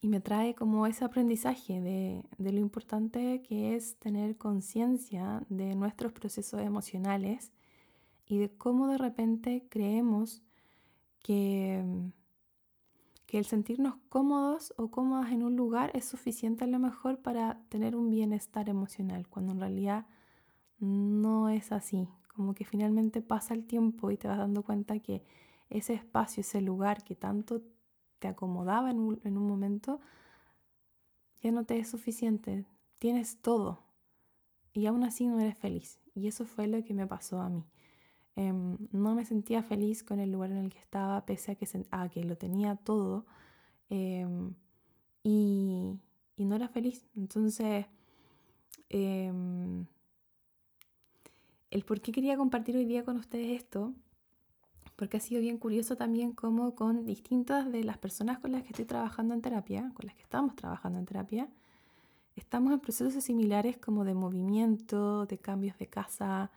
y 0.01 0.07
me 0.09 0.19
trae 0.19 0.53
como 0.55 0.85
ese 0.87 1.05
aprendizaje 1.05 1.79
de, 1.79 2.25
de 2.37 2.51
lo 2.51 2.59
importante 2.59 3.41
que 3.43 3.75
es 3.75 3.95
tener 3.97 4.37
conciencia 4.37 5.43
de 5.47 5.75
nuestros 5.75 6.11
procesos 6.11 6.59
emocionales 6.59 7.53
y 8.25 8.39
de 8.39 8.49
cómo 8.49 8.87
de 8.87 8.97
repente 8.97 9.65
creemos 9.69 10.41
que 11.23 11.83
que 13.31 13.37
el 13.37 13.45
sentirnos 13.45 13.95
cómodos 14.09 14.73
o 14.75 14.91
cómodas 14.91 15.31
en 15.31 15.41
un 15.41 15.55
lugar 15.55 15.89
es 15.93 16.03
suficiente 16.03 16.65
a 16.65 16.67
lo 16.67 16.79
mejor 16.79 17.21
para 17.21 17.63
tener 17.69 17.95
un 17.95 18.09
bienestar 18.09 18.67
emocional, 18.67 19.29
cuando 19.29 19.53
en 19.53 19.61
realidad 19.61 20.05
no 20.79 21.47
es 21.47 21.71
así. 21.71 22.09
Como 22.35 22.53
que 22.53 22.65
finalmente 22.65 23.21
pasa 23.21 23.53
el 23.53 23.63
tiempo 23.63 24.11
y 24.11 24.17
te 24.17 24.27
vas 24.27 24.37
dando 24.37 24.63
cuenta 24.63 24.99
que 24.99 25.23
ese 25.69 25.93
espacio, 25.93 26.41
ese 26.41 26.59
lugar 26.59 27.05
que 27.05 27.15
tanto 27.15 27.61
te 28.19 28.27
acomodaba 28.27 28.91
en 28.91 28.99
un, 28.99 29.21
en 29.23 29.37
un 29.37 29.47
momento, 29.47 30.01
ya 31.41 31.53
no 31.53 31.63
te 31.63 31.79
es 31.79 31.87
suficiente. 31.87 32.65
Tienes 32.99 33.37
todo 33.37 33.79
y 34.73 34.87
aún 34.87 35.05
así 35.05 35.25
no 35.25 35.39
eres 35.39 35.57
feliz. 35.57 36.01
Y 36.13 36.27
eso 36.27 36.43
fue 36.43 36.67
lo 36.67 36.83
que 36.83 36.93
me 36.93 37.07
pasó 37.07 37.39
a 37.39 37.47
mí. 37.47 37.63
Em, 38.35 38.77
no 38.91 39.13
me 39.15 39.25
sentía 39.25 39.61
feliz 39.63 40.03
con 40.03 40.19
el 40.19 40.31
lugar 40.31 40.51
en 40.51 40.57
el 40.57 40.69
que 40.71 40.79
estaba, 40.79 41.25
pese 41.25 41.51
a 41.51 41.55
que, 41.55 41.67
que 42.13 42.23
lo 42.23 42.37
tenía 42.37 42.75
todo. 42.77 43.25
Em, 43.89 44.53
y, 45.23 45.99
y, 46.37 46.45
no 46.45 46.55
era 46.55 46.67
feliz. 46.69 47.05
Entonces, 47.15 47.85
em, 48.89 49.85
el 51.71 51.83
por 51.85 52.01
qué 52.01 52.11
quería 52.11 52.37
compartir 52.37 52.75
hoy 52.77 52.85
día 52.85 53.03
con 53.05 53.17
ustedes 53.17 53.61
esto, 53.61 53.93
porque 54.95 55.17
ha 55.17 55.19
sido 55.19 55.41
bien 55.41 55.57
curioso 55.57 55.95
también 55.95 56.33
cómo 56.33 56.75
con 56.75 57.05
distintas 57.05 57.71
de 57.71 57.83
las 57.83 57.97
personas 57.97 58.39
con 58.39 58.51
las 58.51 58.63
que 58.63 58.69
estoy 58.69 58.85
trabajando 58.85 59.33
en 59.33 59.41
terapia, 59.41 59.91
con 59.95 60.05
las 60.05 60.15
que 60.15 60.21
estamos 60.23 60.55
trabajando 60.55 60.99
en 60.99 61.05
terapia, 61.05 61.49
estamos 62.35 62.73
en 62.73 62.79
procesos 62.79 63.23
similares 63.23 63.77
como 63.77 64.05
de 64.05 64.13
movimiento, 64.13 65.25
de 65.25 65.37
cambios 65.37 65.77
de 65.77 65.87
casa, 65.87 66.51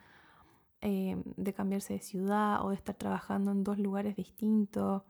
eh, 0.84 1.16
de 1.36 1.54
cambiarse 1.54 1.94
de 1.94 2.00
ciudad 2.00 2.62
o 2.62 2.68
de 2.68 2.76
estar 2.76 2.94
trabajando 2.94 3.52
en 3.52 3.64
dos 3.64 3.78
lugares 3.78 4.16
distintos. 4.16 5.02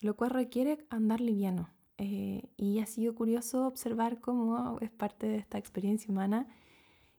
lo 0.00 0.16
cual 0.16 0.30
requiere 0.30 0.84
andar 0.90 1.20
liviano. 1.20 1.68
Eh, 1.98 2.48
y 2.56 2.80
ha 2.80 2.86
sido 2.86 3.14
curioso 3.14 3.66
observar 3.66 4.18
cómo 4.20 4.78
es 4.80 4.90
parte 4.90 5.28
de 5.28 5.36
esta 5.36 5.58
experiencia 5.58 6.10
humana 6.10 6.48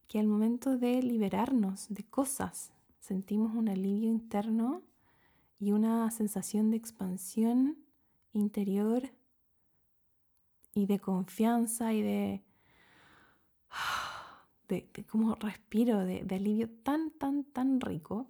que 0.07 0.19
al 0.19 0.27
momento 0.27 0.77
de 0.77 1.01
liberarnos 1.03 1.85
de 1.89 2.03
cosas 2.03 2.73
sentimos 2.99 3.53
un 3.55 3.69
alivio 3.69 4.09
interno 4.09 4.81
y 5.59 5.71
una 5.73 6.09
sensación 6.09 6.71
de 6.71 6.77
expansión 6.77 7.77
interior 8.33 9.03
y 10.73 10.87
de 10.87 10.99
confianza 10.99 11.93
y 11.93 12.01
de, 12.01 12.43
de, 14.67 14.87
como 15.09 15.35
respiro, 15.35 16.05
de, 16.05 16.25
alivio 16.29 16.69
tan, 16.83 17.11
tan, 17.11 17.43
tan 17.43 17.81
rico 17.81 18.27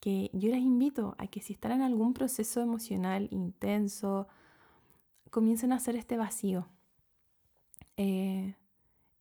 que 0.00 0.30
yo 0.32 0.50
les 0.50 0.60
invito 0.60 1.14
a 1.18 1.26
que 1.26 1.40
si 1.42 1.52
están 1.52 1.72
en 1.72 1.82
algún 1.82 2.14
proceso 2.14 2.60
emocional 2.60 3.28
intenso, 3.30 4.28
comiencen 5.30 5.72
a 5.72 5.76
hacer 5.76 5.96
este 5.96 6.16
vacío. 6.16 6.66
Eh, 7.96 8.54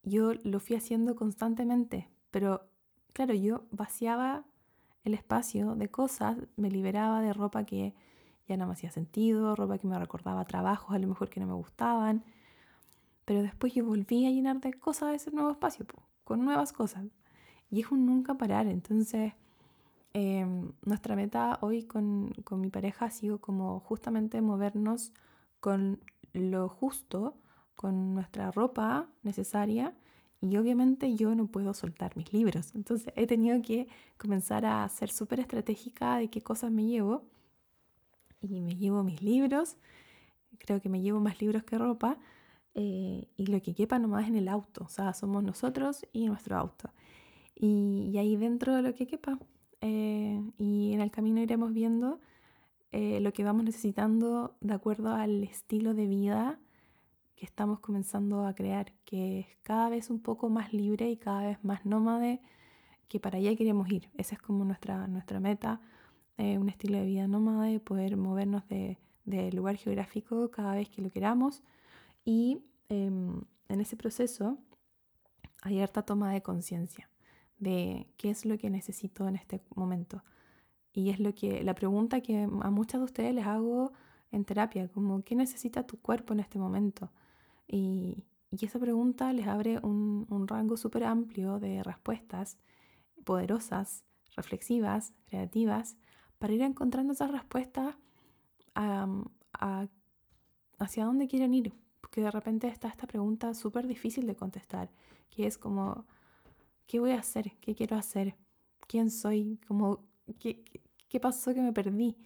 yo 0.03 0.33
lo 0.43 0.59
fui 0.59 0.77
haciendo 0.77 1.15
constantemente, 1.15 2.09
pero 2.31 2.61
claro, 3.13 3.33
yo 3.33 3.65
vaciaba 3.71 4.45
el 5.03 5.13
espacio 5.13 5.75
de 5.75 5.89
cosas, 5.89 6.37
me 6.55 6.71
liberaba 6.71 7.21
de 7.21 7.33
ropa 7.33 7.65
que 7.65 7.93
ya 8.47 8.57
no 8.57 8.65
me 8.65 8.73
hacía 8.73 8.91
sentido, 8.91 9.55
ropa 9.55 9.77
que 9.77 9.87
me 9.87 9.99
recordaba 9.99 10.45
trabajos 10.45 10.95
a 10.95 10.99
lo 10.99 11.07
mejor 11.07 11.29
que 11.29 11.39
no 11.39 11.47
me 11.47 11.53
gustaban, 11.53 12.23
pero 13.25 13.43
después 13.43 13.73
yo 13.73 13.85
volví 13.85 14.25
a 14.25 14.31
llenar 14.31 14.59
de 14.59 14.73
cosas 14.73 15.13
ese 15.13 15.31
nuevo 15.31 15.51
espacio, 15.51 15.85
con 16.29 16.45
nuevas 16.45 16.71
cosas. 16.71 17.03
Y 17.69 17.81
es 17.81 17.91
un 17.91 18.05
nunca 18.05 18.35
parar, 18.35 18.67
entonces 18.67 19.33
Em, 20.13 20.71
nuestra 20.85 21.15
meta 21.15 21.59
hoy 21.61 21.83
con, 21.83 22.33
con, 22.43 22.61
mi 22.61 22.69
pareja 22.69 23.05
ha 23.05 23.11
sido 23.11 23.39
como 23.39 23.79
justamente 23.81 24.41
movernos 24.41 25.13
con 25.59 25.99
lo 26.33 26.67
justo, 26.67 27.37
con 27.75 28.15
nuestra 28.15 28.51
ropa 28.51 29.07
necesaria 29.21 29.95
y 30.41 30.57
obviamente 30.57 31.15
yo 31.15 31.35
no 31.35 31.47
puedo 31.47 31.73
soltar 31.75 32.17
mis 32.17 32.33
libros. 32.33 32.73
Entonces 32.73 33.13
he 33.15 33.27
tenido 33.27 33.61
que 33.61 33.87
comenzar 34.17 34.65
a 34.65 34.87
ser 34.89 35.11
súper 35.11 35.41
estratégica 35.41 36.17
de 36.17 36.29
qué 36.29 36.41
cosas 36.41 36.71
me 36.71 36.85
llevo. 36.85 37.23
Y 38.41 38.61
me 38.61 38.75
llevo 38.75 39.03
mis 39.03 39.21
libros, 39.21 39.75
creo 40.59 40.81
que 40.81 40.89
me 40.89 41.01
llevo 41.01 41.19
más 41.19 41.39
libros 41.41 41.63
que 41.63 41.77
ropa. 41.77 42.17
Eh, 42.81 43.27
y 43.35 43.47
lo 43.47 43.61
que 43.61 43.75
quepa 43.75 43.99
nomás 43.99 44.29
en 44.29 44.37
el 44.37 44.47
auto, 44.47 44.85
o 44.85 44.87
sea, 44.87 45.13
somos 45.13 45.43
nosotros 45.43 46.07
y 46.13 46.27
nuestro 46.27 46.55
auto. 46.57 46.89
Y, 47.53 48.15
ahí 48.17 48.37
dentro 48.37 48.73
de 48.73 48.81
lo 48.81 48.95
que 48.95 49.05
quepa, 49.05 49.37
eh, 49.81 50.41
y 50.57 50.93
en 50.93 51.01
el 51.01 51.11
camino 51.11 51.41
iremos 51.41 51.73
viendo 51.73 52.21
eh, 52.93 53.19
lo 53.19 53.33
que 53.33 53.43
vamos 53.43 53.65
necesitando 53.65 54.55
de 54.61 54.73
acuerdo 54.73 55.13
al 55.13 55.43
estilo 55.43 55.93
de 55.93 56.07
vida 56.07 56.57
que 57.35 57.45
estamos 57.45 57.81
comenzando 57.81 58.45
a 58.47 58.55
crear, 58.55 58.93
que 59.03 59.41
es 59.41 59.47
cada 59.61 59.89
vez 59.89 60.09
un 60.09 60.21
poco 60.21 60.49
más 60.49 60.71
libre 60.71 61.09
y 61.09 61.17
cada 61.17 61.47
vez 61.47 61.61
más 61.61 61.85
nómade, 61.85 62.39
que 63.09 63.19
para 63.19 63.39
allá 63.39 63.53
queremos 63.57 63.91
ir. 63.91 64.09
Esa 64.15 64.35
es 64.35 64.41
como 64.41 64.63
nuestra, 64.63 65.05
nuestra 65.07 65.41
meta, 65.41 65.81
un 66.37 66.69
estilo 66.69 66.97
de 66.97 67.05
vida 67.05 67.27
nómade, 67.27 67.81
poder 67.81 68.15
movernos 68.15 68.65
de, 68.69 68.97
de, 69.25 69.51
lugar 69.51 69.75
geográfico 69.75 70.49
cada 70.49 70.75
vez 70.75 70.87
que 70.89 71.01
lo 71.01 71.11
queramos. 71.11 71.61
Y 72.29 72.63
em, 72.89 73.41
en 73.69 73.81
ese 73.81 73.97
proceso 73.97 74.59
hay 75.63 75.79
harta 75.79 76.03
toma 76.03 76.31
de 76.31 76.43
conciencia 76.43 77.09
de 77.57 78.07
qué 78.17 78.29
es 78.29 78.45
lo 78.45 78.55
que 78.59 78.69
necesito 78.69 79.27
en 79.27 79.35
este 79.35 79.63
momento. 79.75 80.23
Y 80.93 81.09
es 81.09 81.19
lo 81.19 81.33
que 81.33 81.63
la 81.63 81.73
pregunta 81.73 82.21
que 82.21 82.43
a 82.43 82.69
muchas 82.69 83.01
de 83.01 83.05
ustedes 83.05 83.33
les 83.33 83.47
hago 83.47 83.93
en 84.29 84.45
terapia, 84.45 84.87
como 84.89 85.23
¿qué 85.23 85.33
necesita 85.35 85.87
tu 85.87 85.99
cuerpo 85.99 86.33
en 86.33 86.41
este 86.41 86.59
momento? 86.59 87.11
Y, 87.67 88.23
y 88.51 88.63
esa 88.63 88.77
pregunta 88.77 89.33
les 89.33 89.47
abre 89.47 89.79
un, 89.79 90.27
un 90.29 90.47
rango 90.47 90.77
súper 90.77 91.05
amplio 91.05 91.59
de 91.59 91.81
respuestas 91.81 92.59
poderosas, 93.25 94.05
reflexivas, 94.35 95.13
creativas, 95.25 95.97
para 96.37 96.53
ir 96.53 96.61
encontrando 96.61 97.13
esas 97.13 97.31
respuestas 97.31 97.95
a, 98.75 99.07
a, 99.53 99.87
hacia 100.77 101.05
dónde 101.05 101.27
quieren 101.27 101.55
ir. 101.55 101.73
Porque 102.01 102.21
de 102.21 102.31
repente 102.31 102.67
está 102.67 102.87
esta 102.87 103.07
pregunta 103.07 103.53
súper 103.53 103.87
difícil 103.87 104.27
de 104.27 104.35
contestar, 104.35 104.89
que 105.29 105.45
es 105.45 105.57
como, 105.57 106.05
¿Qué 106.89 106.99
voy 106.99 107.11
a 107.11 107.19
hacer? 107.19 107.51
¿Qué 107.61 107.75
quiero 107.75 107.95
hacer? 107.97 108.35
¿Quién 108.87 109.11
soy? 109.11 109.59
Como, 109.67 110.07
¿qué, 110.39 110.63
qué 111.07 111.19
pasó 111.19 111.53
que 111.53 111.61
me 111.61 111.71
perdí? 111.71 112.17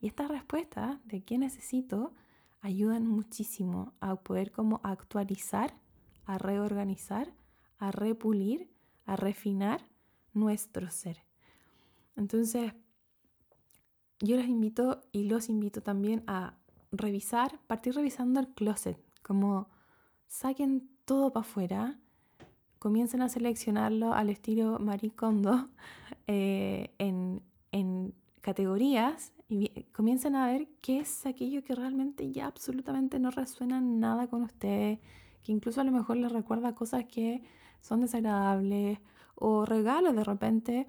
Y 0.00 0.06
estas 0.06 0.28
respuestas 0.28 1.06
de 1.06 1.22
qué 1.22 1.36
necesito 1.36 2.14
ayudan 2.62 3.06
muchísimo 3.06 3.92
a 4.00 4.16
poder 4.16 4.52
como 4.52 4.80
actualizar, 4.84 5.78
a 6.24 6.38
reorganizar, 6.38 7.34
a 7.76 7.90
repulir, 7.90 8.70
a 9.04 9.16
refinar 9.16 9.82
nuestro 10.32 10.90
ser. 10.90 11.22
Entonces, 12.16 12.72
yo 14.20 14.36
les 14.36 14.48
invito 14.48 15.02
y 15.12 15.24
los 15.24 15.50
invito 15.50 15.82
también 15.82 16.24
a 16.26 16.56
revisar, 16.90 17.60
partir 17.66 17.94
revisando 17.94 18.40
el 18.40 18.48
closet, 18.48 18.98
como 19.26 19.68
saquen 20.28 20.88
todo 21.04 21.32
para 21.32 21.44
afuera, 21.44 21.98
comiencen 22.78 23.22
a 23.22 23.28
seleccionarlo 23.28 24.12
al 24.12 24.30
estilo 24.30 24.78
maricondo 24.78 25.68
eh, 26.28 26.94
en, 26.98 27.42
en, 27.72 28.14
categorías 28.40 29.32
y 29.48 29.82
comiencen 29.92 30.36
a 30.36 30.46
ver 30.46 30.68
qué 30.80 31.00
es 31.00 31.26
aquello 31.26 31.64
que 31.64 31.74
realmente 31.74 32.30
ya 32.30 32.46
absolutamente 32.46 33.18
no 33.18 33.32
resuena 33.32 33.80
nada 33.80 34.28
con 34.28 34.42
ustedes, 34.42 35.00
que 35.42 35.50
incluso 35.50 35.80
a 35.80 35.84
lo 35.84 35.90
mejor 35.90 36.16
les 36.18 36.30
recuerda 36.30 36.76
cosas 36.76 37.06
que 37.06 37.42
son 37.80 38.02
desagradables 38.02 39.00
o 39.34 39.66
regalos 39.66 40.14
de 40.14 40.22
repente 40.22 40.86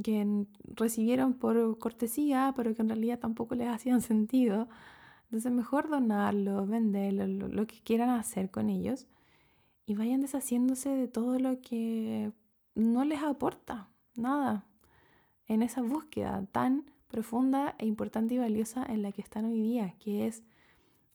que 0.00 0.46
recibieron 0.62 1.34
por 1.34 1.76
cortesía, 1.78 2.52
pero 2.54 2.72
que 2.72 2.82
en 2.82 2.90
realidad 2.90 3.18
tampoco 3.18 3.56
les 3.56 3.68
hacían 3.68 4.00
sentido. 4.12 4.68
Entonces 5.32 5.50
mejor 5.50 5.88
donarlo, 5.88 6.66
venderlo, 6.66 7.48
lo 7.48 7.66
que 7.66 7.80
quieran 7.80 8.10
hacer 8.10 8.50
con 8.50 8.68
ellos 8.68 9.06
y 9.86 9.94
vayan 9.94 10.20
deshaciéndose 10.20 10.90
de 10.90 11.08
todo 11.08 11.38
lo 11.38 11.58
que 11.62 12.32
no 12.74 13.06
les 13.06 13.22
aporta 13.22 13.88
nada 14.14 14.66
en 15.46 15.62
esa 15.62 15.80
búsqueda 15.80 16.44
tan 16.52 16.84
profunda 17.08 17.74
e 17.78 17.86
importante 17.86 18.34
y 18.34 18.38
valiosa 18.38 18.84
en 18.84 19.00
la 19.00 19.10
que 19.10 19.22
están 19.22 19.46
hoy 19.46 19.58
día, 19.62 19.94
que 20.00 20.26
es 20.26 20.42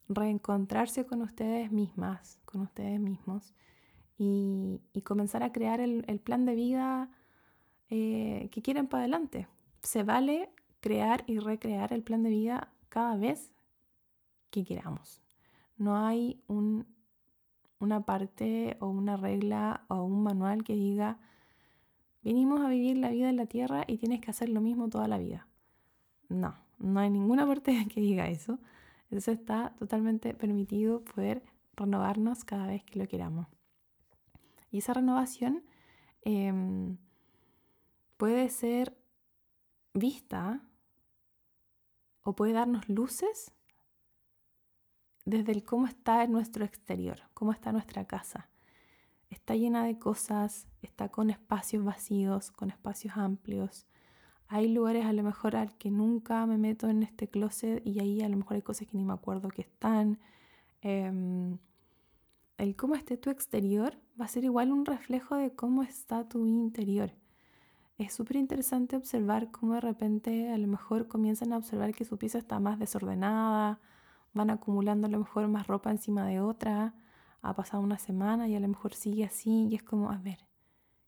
reencontrarse 0.09 1.05
con 1.05 1.21
ustedes 1.21 1.71
mismas, 1.71 2.39
con 2.45 2.61
ustedes 2.61 2.99
mismos 2.99 3.53
y, 4.17 4.81
comenzar 5.03 5.43
a 5.43 5.51
crear 5.51 5.79
el, 5.79 6.03
plan 6.21 6.43
de 6.45 6.55
vida 6.55 7.11
eh, 7.91 8.49
que 8.51 8.63
quieren 8.63 8.87
para 8.87 9.03
adelante. 9.03 9.47
Se 9.83 10.01
vale 10.01 10.49
crear 10.79 11.23
y 11.27 11.37
recrear 11.37 11.93
el 11.93 12.01
plan 12.01 12.23
de 12.23 12.31
vida 12.31 12.73
cada 12.89 13.15
vez 13.15 13.53
que 14.49 14.63
queramos. 14.63 15.21
No 15.77 15.97
hay 15.97 16.41
un 16.47 16.85
una 17.79 18.01
parte 18.01 18.77
o 18.79 18.87
una 18.87 19.17
regla 19.17 19.85
o 19.87 20.03
un 20.03 20.23
manual 20.23 20.63
que 20.63 20.75
diga, 20.75 21.19
venimos 22.23 22.61
a 22.61 22.69
vivir 22.69 22.97
la 22.97 23.09
vida 23.09 23.29
en 23.29 23.35
la 23.35 23.45
tierra 23.45 23.83
y 23.87 23.97
tienes 23.97 24.21
que 24.21 24.31
hacer 24.31 24.49
lo 24.49 24.61
mismo 24.61 24.89
toda 24.89 25.07
la 25.07 25.17
vida. 25.17 25.47
No, 26.29 26.55
no 26.79 26.99
hay 26.99 27.09
ninguna 27.09 27.45
parte 27.47 27.87
que 27.87 28.01
diga 28.01 28.27
eso. 28.27 28.59
Eso 29.09 29.31
está 29.31 29.73
totalmente 29.77 30.33
permitido 30.33 31.01
poder 31.01 31.43
renovarnos 31.75 32.43
cada 32.43 32.67
vez 32.67 32.83
que 32.83 32.99
lo 32.99 33.07
queramos. 33.07 33.47
Y 34.69 34.79
esa 34.79 34.93
renovación 34.93 35.63
em, 36.23 36.97
puede 38.17 38.49
ser 38.49 38.97
vista 39.93 40.61
o 42.23 42.35
puede 42.35 42.51
darnos 42.51 42.89
luces 42.89 43.53
desde 45.27 45.51
el 45.51 45.65
cómo 45.65 45.87
está 45.87 46.25
nuestro 46.25 46.63
exterior, 46.63 47.19
cómo 47.33 47.51
está 47.51 47.73
nuestra 47.73 48.05
casa. 48.05 48.47
Está 49.29 49.55
llena 49.55 49.83
de 49.83 49.99
cosas, 49.99 50.67
está 50.81 51.09
con 51.09 51.29
espacios 51.29 51.83
vacíos, 51.83 52.49
con 52.49 52.69
espacios 52.69 53.17
amplios. 53.17 53.85
Hay 54.47 54.69
lugares 54.69 55.05
a 55.05 55.11
lo 55.11 55.23
mejor 55.23 55.57
al 55.57 55.77
que 55.77 55.91
nunca 55.91 56.45
me 56.45 56.57
meto 56.57 56.87
en 56.87 57.03
este 57.03 57.27
closet 57.27 57.85
y 57.85 57.99
ahí 57.99 58.21
a 58.21 58.29
lo 58.29 58.37
mejor 58.37 58.55
hay 58.55 58.61
cosas 58.61 58.87
que 58.87 58.95
ni 58.95 59.03
me 59.03 59.11
acuerdo 59.11 59.49
que 59.49 59.63
están. 59.63 60.17
Em, 60.79 61.57
el 62.57 62.77
cómo 62.77 62.95
esté 62.95 63.17
tu 63.17 63.29
exterior 63.29 63.97
va 64.19 64.25
a 64.25 64.29
ser 64.29 64.45
igual 64.45 64.71
un 64.71 64.85
reflejo 64.85 65.35
de 65.35 65.51
cómo 65.53 65.83
está 65.83 66.29
tu 66.29 66.45
interior. 66.45 67.11
Es 67.97 68.13
súper 68.13 68.37
interesante 68.37 68.95
observar 68.95 69.51
cómo 69.51 69.73
de 69.73 69.81
repente 69.81 70.53
a 70.53 70.57
lo 70.57 70.67
mejor 70.67 71.09
comienzan 71.09 71.51
a 71.51 71.57
observar 71.57 71.93
que 71.93 72.05
su 72.05 72.17
pieza 72.17 72.37
está 72.37 72.61
más 72.61 72.79
desordenada, 72.79 73.81
van 74.37 74.49
acumulando 74.49 75.07
a 75.07 75.09
lo 75.09 75.19
mejor 75.19 75.47
más 75.47 75.67
ropa 75.67 75.91
encima 75.91 76.25
de 76.25 76.39
otra, 76.39 76.93
ha 77.41 77.55
pasado 77.55 77.83
una 77.83 77.97
semana 77.97 78.47
y 78.47 78.55
a 78.55 78.59
lo 78.59 78.67
mejor 78.67 78.93
sigue 78.93 79.25
así 79.25 79.67
y 79.69 79.75
es 79.75 79.83
como, 79.83 80.11
a 80.11 80.17
ver, 80.17 80.45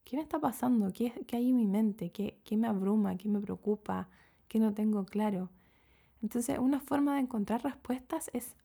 ¿qué 0.03 0.17
me 0.17 0.23
está 0.23 0.39
pasando? 0.39 0.91
¿Qué, 0.93 1.13
qué 1.27 1.37
hay 1.37 1.49
en 1.49 1.55
mi 1.55 1.67
mente? 1.67 2.11
¿Qué, 2.11 2.41
¿Qué 2.43 2.57
me 2.57 2.67
abruma? 2.67 3.15
¿Qué 3.17 3.29
me 3.29 3.39
preocupa? 3.39 4.09
¿Qué 4.47 4.59
no 4.59 4.73
tengo 4.73 5.05
claro? 5.05 5.49
Entonces, 6.21 6.59
una 6.59 6.79
forma 6.79 7.13
de 7.15 7.21
encontrar 7.21 7.63
respuestas 7.63 8.29
es 8.33 8.55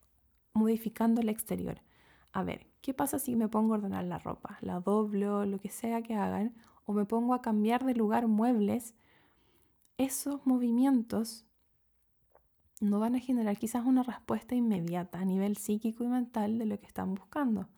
modificando 0.55 1.21
el 1.21 1.29
exterior. 1.29 1.81
A 2.33 2.43
ver, 2.43 2.67
¿qué 2.81 2.95
pasa 2.95 3.19
si 3.19 3.37
me 3.37 3.49
pongo 3.49 3.75
a 3.75 3.79
ordenar 3.79 4.05
la 4.05 4.19
ropa? 4.19 4.59
La 4.61 4.81
doblo, 4.81 5.47
lo 5.47 5.59
que 5.61 5.69
sea 5.69 6.03
que 6.03 6.15
hagan, 6.15 6.55
o 6.85 6.93
me 6.93 7.05
pongo 7.05 7.35
a 7.35 7.43
cambiar 7.43 7.85
de 7.85 7.95
lugar 7.95 8.27
muebles. 8.27 8.95
Esos 9.99 10.45
movimientos 10.47 11.47
no 12.85 13.01
van 13.01 13.15
a 13.15 13.21
generar 13.21 13.57
quizás 13.57 13.85
una 13.85 14.03
respuesta 14.03 14.55
inmediata 14.55 15.19
a 15.19 15.25
nivel 15.25 15.57
psíquico 15.57 16.05
y 16.05 16.09
mental 16.09 16.59
de 16.59 16.67
lo 16.67 16.79
que 16.79 16.87
están 16.87 17.15
buscando, 17.15 17.69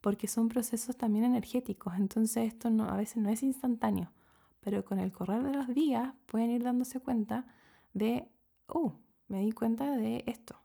porque 0.00 0.28
son 0.28 0.48
procesos 0.48 0.96
también 0.96 1.24
energéticos, 1.24 1.94
entonces 1.96 2.48
esto 2.48 2.70
no, 2.70 2.84
a 2.88 2.96
veces 2.96 3.18
no 3.18 3.30
es 3.30 3.42
instantáneo, 3.42 4.12
pero 4.60 4.84
con 4.84 4.98
el 4.98 5.12
correr 5.12 5.42
de 5.42 5.52
los 5.52 5.68
días 5.68 6.14
pueden 6.26 6.50
ir 6.50 6.62
dándose 6.62 7.00
cuenta 7.00 7.46
de, 7.94 8.28
oh, 8.66 8.94
me 9.28 9.40
di 9.40 9.52
cuenta 9.52 9.96
de 9.96 10.24
esto, 10.26 10.56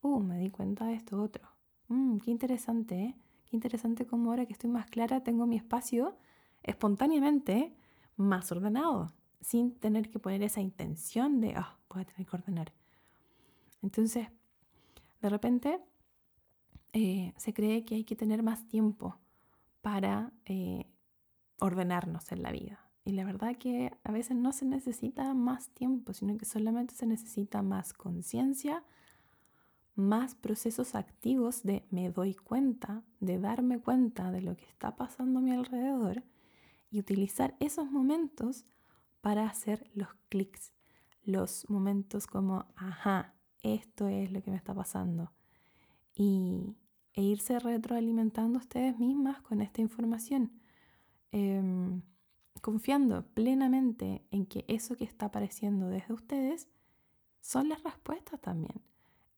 oh, 0.00 0.20
me 0.20 0.38
di 0.38 0.50
cuenta 0.50 0.86
de 0.86 0.94
esto 0.94 1.22
otro. 1.22 1.48
Mm, 1.88 2.18
qué 2.18 2.30
interesante, 2.30 2.94
¿eh? 2.96 3.16
Qué 3.44 3.56
interesante 3.56 4.06
como 4.06 4.30
ahora 4.30 4.46
que 4.46 4.54
estoy 4.54 4.70
más 4.70 4.86
clara 4.86 5.22
tengo 5.22 5.46
mi 5.46 5.56
espacio 5.56 6.16
espontáneamente 6.62 7.76
más 8.16 8.50
ordenado 8.50 9.12
sin 9.42 9.74
tener 9.74 10.08
que 10.08 10.18
poner 10.18 10.42
esa 10.42 10.60
intención 10.60 11.40
de, 11.40 11.54
ah, 11.56 11.76
voy 11.81 11.81
a 12.00 12.04
tener 12.04 12.26
que 12.26 12.36
ordenar. 12.36 12.72
Entonces, 13.82 14.28
de 15.20 15.28
repente, 15.28 15.80
eh, 16.92 17.32
se 17.36 17.54
cree 17.54 17.84
que 17.84 17.96
hay 17.96 18.04
que 18.04 18.16
tener 18.16 18.42
más 18.42 18.66
tiempo 18.68 19.18
para 19.80 20.32
eh, 20.44 20.86
ordenarnos 21.58 22.30
en 22.32 22.42
la 22.42 22.52
vida. 22.52 22.80
Y 23.04 23.12
la 23.12 23.24
verdad 23.24 23.56
que 23.56 23.92
a 24.04 24.12
veces 24.12 24.36
no 24.36 24.52
se 24.52 24.64
necesita 24.64 25.34
más 25.34 25.70
tiempo, 25.70 26.12
sino 26.12 26.38
que 26.38 26.44
solamente 26.44 26.94
se 26.94 27.06
necesita 27.06 27.62
más 27.62 27.92
conciencia, 27.92 28.84
más 29.94 30.34
procesos 30.34 30.94
activos 30.94 31.62
de 31.64 31.84
me 31.90 32.10
doy 32.10 32.34
cuenta, 32.34 33.02
de 33.20 33.38
darme 33.38 33.80
cuenta 33.80 34.30
de 34.30 34.40
lo 34.40 34.56
que 34.56 34.64
está 34.64 34.96
pasando 34.96 35.40
a 35.40 35.42
mi 35.42 35.52
alrededor 35.52 36.22
y 36.90 37.00
utilizar 37.00 37.56
esos 37.58 37.90
momentos 37.90 38.64
para 39.20 39.46
hacer 39.46 39.90
los 39.94 40.08
clics, 40.28 40.72
los 41.24 41.68
momentos 41.68 42.26
como, 42.26 42.66
ajá, 42.76 43.34
esto 43.62 44.08
es 44.08 44.32
lo 44.32 44.42
que 44.42 44.50
me 44.50 44.56
está 44.56 44.74
pasando. 44.74 45.32
Y, 46.14 46.76
e 47.14 47.22
irse 47.22 47.58
retroalimentando 47.58 48.58
ustedes 48.58 48.98
mismas 48.98 49.40
con 49.42 49.60
esta 49.60 49.80
información, 49.80 50.52
em, 51.30 52.02
confiando 52.60 53.26
plenamente 53.34 54.24
en 54.30 54.46
que 54.46 54.64
eso 54.68 54.96
que 54.96 55.04
está 55.04 55.26
apareciendo 55.26 55.88
desde 55.88 56.14
ustedes 56.14 56.68
son 57.40 57.68
las 57.68 57.82
respuestas 57.82 58.40
también, 58.40 58.80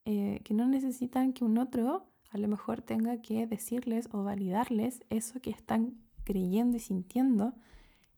eh, 0.05 0.41
que 0.43 0.53
no 0.53 0.67
necesitan 0.67 1.33
que 1.33 1.43
un 1.43 1.57
otro 1.57 2.07
a 2.31 2.37
lo 2.37 2.47
mejor 2.47 2.81
tenga 2.81 3.21
que 3.21 3.47
decirles 3.47 4.09
o 4.11 4.23
validarles 4.23 5.03
eso 5.09 5.39
que 5.41 5.51
están 5.51 5.97
creyendo 6.25 6.77
y 6.77 6.81
sintiendo, 6.81 7.53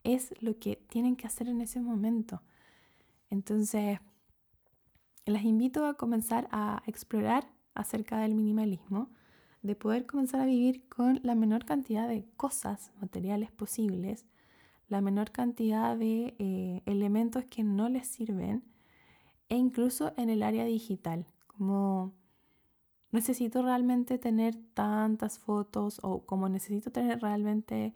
es 0.03 0.33
lo 0.41 0.57
que 0.57 0.75
tienen 0.75 1.15
que 1.15 1.27
hacer 1.27 1.47
en 1.47 1.61
ese 1.61 1.79
momento. 1.79 2.41
Entonces, 3.29 3.99
les 5.25 5.43
invito 5.43 5.85
a 5.85 5.95
comenzar 5.95 6.47
a 6.51 6.83
explorar 6.87 7.49
acerca 7.73 8.19
del 8.19 8.33
minimalismo, 8.33 9.09
de 9.61 9.75
poder 9.75 10.05
comenzar 10.05 10.41
a 10.41 10.45
vivir 10.45 10.87
con 10.87 11.19
la 11.23 11.35
menor 11.35 11.65
cantidad 11.65 12.07
de 12.07 12.25
cosas 12.37 12.91
materiales 13.01 13.51
posibles, 13.51 14.25
la 14.87 15.01
menor 15.01 15.31
cantidad 15.31 15.97
de 15.97 16.35
eh, 16.39 16.81
elementos 16.85 17.45
que 17.45 17.63
no 17.63 17.89
les 17.89 18.07
sirven, 18.07 18.63
e 19.49 19.55
incluso 19.55 20.13
en 20.17 20.29
el 20.29 20.43
área 20.43 20.65
digital, 20.65 21.25
como 21.47 22.13
necesito 23.11 23.61
realmente 23.61 24.17
tener 24.17 24.55
tantas 24.73 25.39
fotos 25.39 25.99
o 26.03 26.25
como 26.25 26.49
necesito 26.49 26.91
tener 26.91 27.21
realmente 27.21 27.93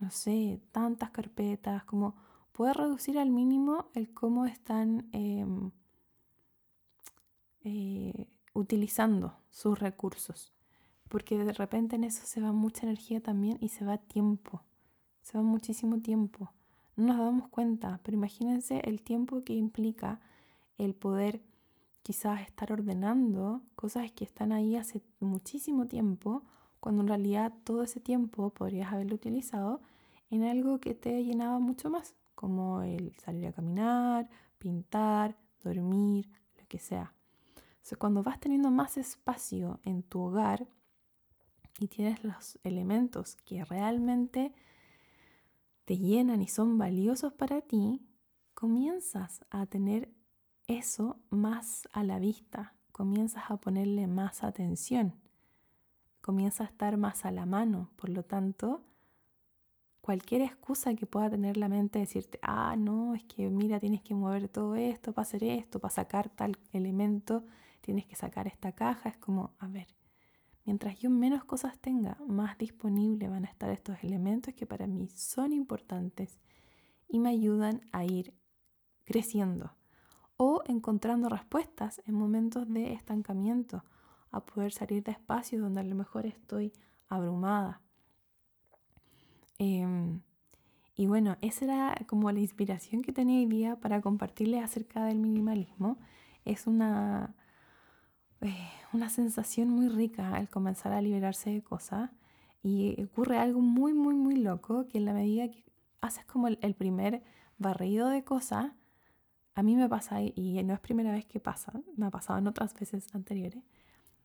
no 0.00 0.10
sé, 0.10 0.60
tantas 0.72 1.10
carpetas, 1.10 1.84
como 1.84 2.16
puede 2.60 2.74
reducir 2.74 3.18
al 3.18 3.30
mínimo 3.30 3.86
el 3.94 4.12
cómo 4.12 4.44
están 4.44 5.08
em, 5.12 5.70
eh, 7.62 8.26
utilizando 8.52 9.38
sus 9.48 9.78
recursos. 9.78 10.52
Porque 11.08 11.38
de 11.38 11.54
repente 11.54 11.96
en 11.96 12.04
eso 12.04 12.26
se 12.26 12.42
va 12.42 12.52
mucha 12.52 12.82
energía 12.82 13.22
también 13.22 13.56
y 13.62 13.70
se 13.70 13.86
va 13.86 13.96
tiempo. 13.96 14.62
Se 15.22 15.38
va 15.38 15.42
muchísimo 15.42 16.02
tiempo. 16.02 16.52
No 16.96 17.06
nos 17.06 17.16
damos 17.16 17.48
cuenta, 17.48 17.98
pero 18.02 18.18
imagínense 18.18 18.82
el 18.84 19.00
tiempo 19.00 19.42
que 19.42 19.54
implica 19.54 20.20
el 20.76 20.94
poder 20.94 21.40
quizás 22.02 22.42
estar 22.42 22.70
ordenando 22.74 23.62
cosas 23.74 24.12
que 24.12 24.24
están 24.24 24.52
ahí 24.52 24.76
hace 24.76 25.00
muchísimo 25.18 25.86
tiempo, 25.86 26.42
cuando 26.78 27.00
en 27.00 27.08
realidad 27.08 27.54
todo 27.64 27.84
ese 27.84 28.00
tiempo 28.00 28.50
podrías 28.50 28.92
haberlo 28.92 29.14
utilizado 29.14 29.80
en 30.28 30.44
algo 30.44 30.78
que 30.78 30.92
te 30.92 31.24
llenaba 31.24 31.58
mucho 31.58 31.88
más, 31.88 32.14
como 32.40 32.80
el 32.80 33.14
salir 33.16 33.48
a 33.48 33.52
caminar, 33.52 34.26
pintar, 34.58 35.36
dormir, 35.62 36.26
lo 36.58 36.66
que 36.68 36.78
sea. 36.78 37.12
cuando 37.98 38.22
vas 38.22 38.40
teniendo 38.40 38.70
más 38.70 38.96
espacio 38.96 39.78
en 39.82 40.02
tu 40.02 40.22
hogar 40.22 40.66
y 41.78 41.88
tienes 41.88 42.24
los 42.24 42.58
elementos 42.64 43.36
que 43.44 43.62
realmente 43.62 44.54
te 45.84 45.98
llenan 45.98 46.40
y 46.40 46.48
son 46.48 46.78
valiosos 46.78 47.34
para 47.34 47.60
ti, 47.60 48.08
comienzas 48.54 49.44
a 49.50 49.66
tener 49.66 50.10
eso 50.66 51.18
más 51.28 51.86
a 51.92 52.04
la 52.04 52.18
vista, 52.18 52.72
comienzas 52.90 53.50
a 53.50 53.58
ponerle 53.58 54.06
más 54.06 54.42
atención, 54.44 55.12
comienza 56.22 56.64
a 56.64 56.68
estar 56.68 56.96
más 56.96 57.26
a 57.26 57.32
la 57.32 57.44
mano, 57.44 57.90
por 57.96 58.08
lo 58.08 58.22
tanto, 58.22 58.82
cualquier 60.00 60.42
excusa 60.42 60.94
que 60.94 61.06
pueda 61.06 61.30
tener 61.30 61.56
la 61.56 61.68
mente, 61.68 61.98
decirte, 61.98 62.38
ah, 62.42 62.76
no, 62.76 63.14
es 63.14 63.24
que 63.24 63.48
mira, 63.50 63.78
tienes 63.78 64.02
que 64.02 64.14
mover 64.14 64.48
todo 64.48 64.74
esto 64.74 65.12
para 65.12 65.22
hacer 65.22 65.44
esto, 65.44 65.78
para 65.78 65.94
sacar 65.94 66.28
tal 66.30 66.56
elemento, 66.72 67.44
tienes 67.80 68.06
que 68.06 68.16
sacar 68.16 68.46
esta 68.46 68.72
caja, 68.72 69.10
es 69.10 69.16
como, 69.18 69.52
a 69.58 69.68
ver, 69.68 69.88
mientras 70.64 70.98
yo 70.98 71.10
menos 71.10 71.44
cosas 71.44 71.78
tenga, 71.78 72.16
más 72.26 72.56
disponible 72.58 73.28
van 73.28 73.44
a 73.44 73.48
estar 73.48 73.70
estos 73.70 74.02
elementos 74.02 74.54
que 74.54 74.66
para 74.66 74.86
mí 74.86 75.08
son 75.14 75.52
importantes 75.52 76.38
y 77.08 77.18
me 77.18 77.30
ayudan 77.30 77.82
a 77.92 78.04
ir 78.04 78.34
creciendo 79.04 79.74
o 80.36 80.62
encontrando 80.66 81.28
respuestas 81.28 82.00
en 82.06 82.14
momentos 82.14 82.66
de 82.68 82.94
estancamiento, 82.94 83.84
a 84.30 84.46
poder 84.46 84.72
salir 84.72 85.02
de 85.02 85.12
espacios 85.12 85.60
donde 85.60 85.80
a 85.80 85.84
lo 85.84 85.94
mejor 85.94 86.24
estoy 86.24 86.72
abrumada 87.08 87.82
Em, 89.60 90.22
y 90.96 91.06
bueno, 91.06 91.36
esa 91.42 91.66
era 91.66 92.06
como 92.06 92.32
la 92.32 92.40
inspiración 92.40 93.02
que 93.02 93.12
tenía 93.12 93.40
hoy 93.40 93.46
día 93.46 93.76
para 93.76 94.00
compartirles 94.00 94.64
acerca 94.64 95.04
del 95.04 95.18
minimalismo. 95.18 95.98
Es 96.46 96.66
una, 96.66 97.34
eh, 98.40 98.70
una 98.94 99.10
sensación 99.10 99.68
muy 99.68 99.88
rica 99.88 100.34
al 100.34 100.48
comenzar 100.48 100.92
a 100.92 101.02
liberarse 101.02 101.50
de 101.50 101.62
cosas. 101.62 102.10
Y 102.62 103.02
ocurre 103.02 103.38
algo 103.38 103.60
muy, 103.60 103.92
muy, 103.92 104.14
muy 104.14 104.36
loco, 104.36 104.88
que 104.88 104.98
en 104.98 105.04
la 105.04 105.12
medida 105.14 105.48
que 105.50 105.64
haces 106.00 106.24
como 106.24 106.48
el, 106.48 106.58
el 106.62 106.74
primer 106.74 107.22
barrido 107.58 108.08
de 108.08 108.24
cosas, 108.24 108.72
a 109.54 109.62
mí 109.62 109.76
me 109.76 109.88
pasa, 109.90 110.22
y 110.22 110.62
no 110.64 110.74
es 110.74 110.80
primera 110.80 111.12
vez 111.12 111.26
que 111.26 111.40
pasa, 111.40 111.72
me 111.96 112.06
ha 112.06 112.10
pasado 112.10 112.38
en 112.38 112.46
otras 112.46 112.74
veces 112.74 113.14
anteriores, 113.14 113.62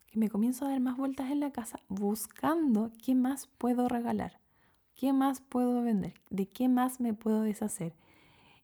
que 0.08 0.20
me 0.20 0.30
comienzo 0.30 0.66
a 0.66 0.70
dar 0.70 0.80
más 0.80 0.98
vueltas 0.98 1.32
en 1.32 1.42
la 1.42 1.52
casa 1.52 1.80
buscando 1.90 2.92
qué 3.04 3.16
más 3.16 3.48
puedo 3.48 3.90
regalar. 3.90 4.45
¿Qué 4.96 5.14
más 5.14 5.42
puedo 5.42 5.82
vender? 5.82 6.14
¿De 6.30 6.48
qué 6.48 6.70
más 6.70 7.00
me 7.00 7.14
puedo 7.14 7.42
deshacer? 7.42 7.94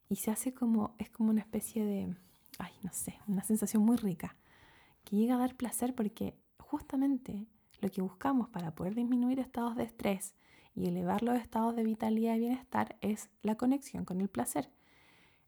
Y 0.10 0.16
se 0.16 0.32
hace 0.32 0.54
como, 0.54 0.96
es 0.98 1.10
como 1.10 1.30
una 1.30 1.42
especie 1.42 1.86
de, 1.86 2.16
ay, 2.58 2.72
no 2.84 2.92
sé, 2.94 3.20
una 3.28 3.44
sensación 3.44 3.84
muy 3.84 3.98
rica, 3.98 4.36
que 5.04 5.18
llega 5.18 5.36
a 5.36 5.40
dar 5.40 5.56
placer 5.56 5.94
porque 5.94 6.36
justamente 6.58 7.46
lo 7.82 7.90
que 7.90 8.02
buscamos 8.02 8.50
para 8.50 8.74
poder 8.76 8.96
disminuir 8.96 9.40
estados 9.40 9.76
de 9.76 9.84
estrés 9.84 10.34
y 10.74 10.88
elevar 10.88 11.22
los 11.24 11.36
estados 11.36 11.76
de 11.76 11.84
vitalidad 11.84 12.36
y 12.36 12.40
bienestar 12.40 12.98
es 13.02 13.30
la 13.42 13.56
conexión 13.56 14.06
con 14.06 14.22
el 14.22 14.30
placer. 14.30 14.72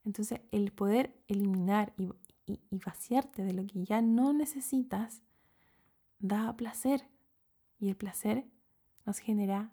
Entonces, 0.04 0.42
el 0.52 0.72
poder 0.72 1.16
eliminar 1.28 1.94
y, 1.98 2.12
vaciarte 2.86 3.44
de 3.44 3.54
lo 3.54 3.66
que 3.66 3.86
ya 3.86 4.02
no 4.02 4.34
necesitas 4.34 5.22
da 6.20 6.54
placer. 6.58 7.08
Y 7.80 7.88
el 7.88 7.96
placer 7.96 8.46
nos 9.06 9.20
genera 9.20 9.72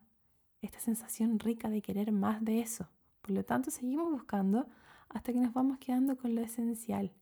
esta 0.62 0.80
sensación 0.80 1.38
rica 1.38 1.68
de 1.68 1.82
querer 1.82 2.12
más 2.12 2.44
de 2.44 2.60
eso. 2.60 2.88
Por 3.22 3.32
lo 3.32 3.44
tanto, 3.44 3.70
seguimos 3.70 4.10
buscando 4.10 4.66
hasta 5.08 5.32
que 5.32 5.40
nos 5.40 5.52
vamos 5.52 5.78
quedando 5.78 6.16
con 6.16 6.34
lo 6.34 6.40
esencial. 6.40 7.12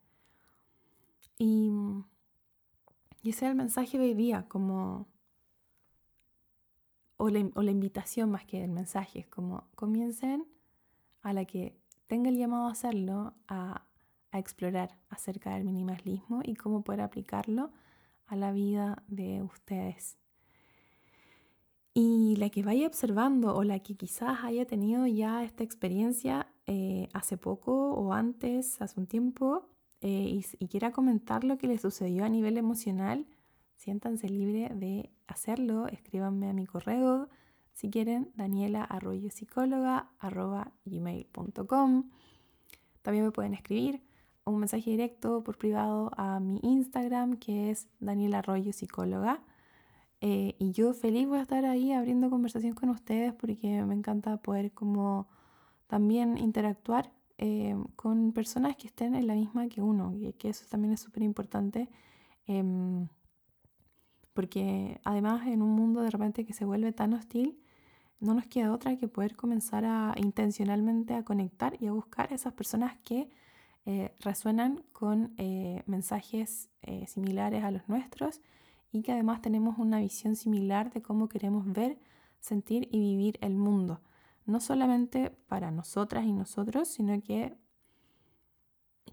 Y, 1.38 1.70
y 3.22 3.30
ese 3.30 3.46
es 3.46 3.50
el 3.50 3.54
mensaje 3.54 3.98
de 3.98 4.04
hoy 4.04 4.14
día, 4.14 4.46
como, 4.48 5.06
o 7.16 7.28
la, 7.30 7.48
o 7.54 7.62
la 7.62 7.70
invitación 7.70 8.30
más 8.30 8.44
que 8.44 8.62
el 8.62 8.70
mensaje, 8.70 9.20
es 9.20 9.26
como 9.28 9.68
comiencen 9.74 10.46
a 11.22 11.32
la 11.32 11.44
que 11.44 11.78
tenga 12.06 12.28
el 12.28 12.36
llamado 12.36 12.68
a 12.68 12.72
hacerlo, 12.72 13.34
a 13.48 13.88
a 14.30 14.38
explorar 14.38 14.96
acerca 15.08 15.54
del 15.54 15.64
minimalismo 15.64 16.40
y 16.44 16.54
cómo 16.54 16.82
poder 16.82 17.00
aplicarlo 17.00 17.70
a 18.26 18.36
la 18.36 18.52
vida 18.52 19.02
de 19.08 19.42
ustedes. 19.42 20.18
Y 22.00 22.36
la 22.36 22.48
que 22.48 22.62
vaya 22.62 22.86
observando 22.86 23.56
o 23.56 23.64
la 23.64 23.80
que 23.80 23.96
quizás 23.96 24.44
haya 24.44 24.64
tenido 24.66 25.08
ya 25.08 25.42
esta 25.42 25.64
experiencia 25.64 26.46
eh, 26.68 27.08
hace 27.12 27.36
poco 27.36 27.90
o 27.92 28.12
antes, 28.12 28.80
hace 28.80 29.00
un 29.00 29.08
tiempo, 29.08 29.68
eh, 30.00 30.40
y, 30.60 30.68
quiera 30.68 30.92
comentar 30.92 31.42
lo 31.42 31.58
que 31.58 31.66
le 31.66 31.76
sucedió 31.76 32.24
a 32.24 32.28
nivel 32.28 32.56
emocional, 32.56 33.26
siéntanse 33.74 34.28
libre 34.28 34.68
de 34.76 35.10
hacerlo. 35.26 35.88
Escríbanme 35.88 36.48
a 36.48 36.52
mi 36.52 36.66
correo 36.66 37.30
si 37.72 37.90
quieren, 37.90 38.30
daniela 38.36 38.84
arroyo 38.84 39.28
psicóloga. 39.30 40.08
También 43.02 43.24
me 43.24 43.32
pueden 43.32 43.54
escribir 43.54 44.04
un 44.44 44.60
mensaje 44.60 44.88
directo 44.88 45.42
por 45.42 45.58
privado 45.58 46.12
a 46.16 46.38
mi 46.38 46.60
Instagram 46.62 47.38
que 47.38 47.72
es 47.72 47.88
Daniela 47.98 48.38
Arroyo 48.38 48.72
Psicóloga. 48.72 49.42
Eh, 50.20 50.56
y 50.58 50.72
yo 50.72 50.94
feliz 50.94 51.28
voy 51.28 51.38
a 51.38 51.42
estar 51.42 51.64
ahí 51.64 51.92
abriendo 51.92 52.28
conversación 52.28 52.74
con 52.74 52.88
ustedes 52.88 53.32
porque 53.34 53.84
me 53.84 53.94
encanta 53.94 54.36
poder 54.38 54.72
como 54.72 55.28
también 55.86 56.36
interactuar 56.38 57.12
eh, 57.38 57.76
con 57.94 58.32
personas 58.32 58.76
que 58.76 58.88
estén 58.88 59.14
en 59.14 59.28
la 59.28 59.34
misma 59.34 59.68
que 59.68 59.80
uno, 59.80 60.12
y 60.12 60.32
que 60.32 60.48
eso 60.48 60.66
también 60.68 60.94
es 60.94 61.00
súper 61.00 61.22
importante, 61.22 61.88
em, 62.46 63.06
porque 64.34 65.00
además 65.04 65.46
en 65.46 65.62
un 65.62 65.70
mundo 65.70 66.02
de 66.02 66.10
repente 66.10 66.44
que 66.44 66.52
se 66.52 66.64
vuelve 66.64 66.92
tan 66.92 67.14
hostil, 67.14 67.60
no 68.20 68.34
nos 68.34 68.46
queda 68.46 68.72
otra 68.72 68.96
que 68.96 69.06
poder 69.08 69.36
comenzar 69.36 69.84
a 69.84 70.14
intencionalmente 70.16 71.14
a 71.14 71.24
conectar 71.24 71.76
y 71.80 71.86
a 71.86 71.92
buscar 71.92 72.32
esas 72.32 72.52
personas 72.52 72.96
que 73.04 73.30
eh, 73.86 74.12
resuenan 74.20 74.82
con 74.92 75.34
eh, 75.38 75.82
mensajes 75.86 76.70
similares 77.06 77.64
a 77.64 77.70
los 77.70 77.88
nuestros 77.88 78.40
y 78.90 79.02
que 79.02 79.12
además 79.12 79.42
tenemos 79.42 79.78
una 79.78 80.00
visión 80.00 80.36
similar 80.36 80.92
de 80.92 81.02
cómo 81.02 81.28
queremos 81.28 81.70
ver, 81.72 81.98
sentir 82.40 82.88
y 82.90 82.98
vivir 83.00 83.38
el 83.40 83.56
mundo 83.56 84.00
no 84.48 84.60
solamente 84.60 85.30
para 85.46 85.70
nosotras 85.70 86.24
y 86.24 86.32
nosotros, 86.32 86.88
sino 86.88 87.20
que 87.22 87.54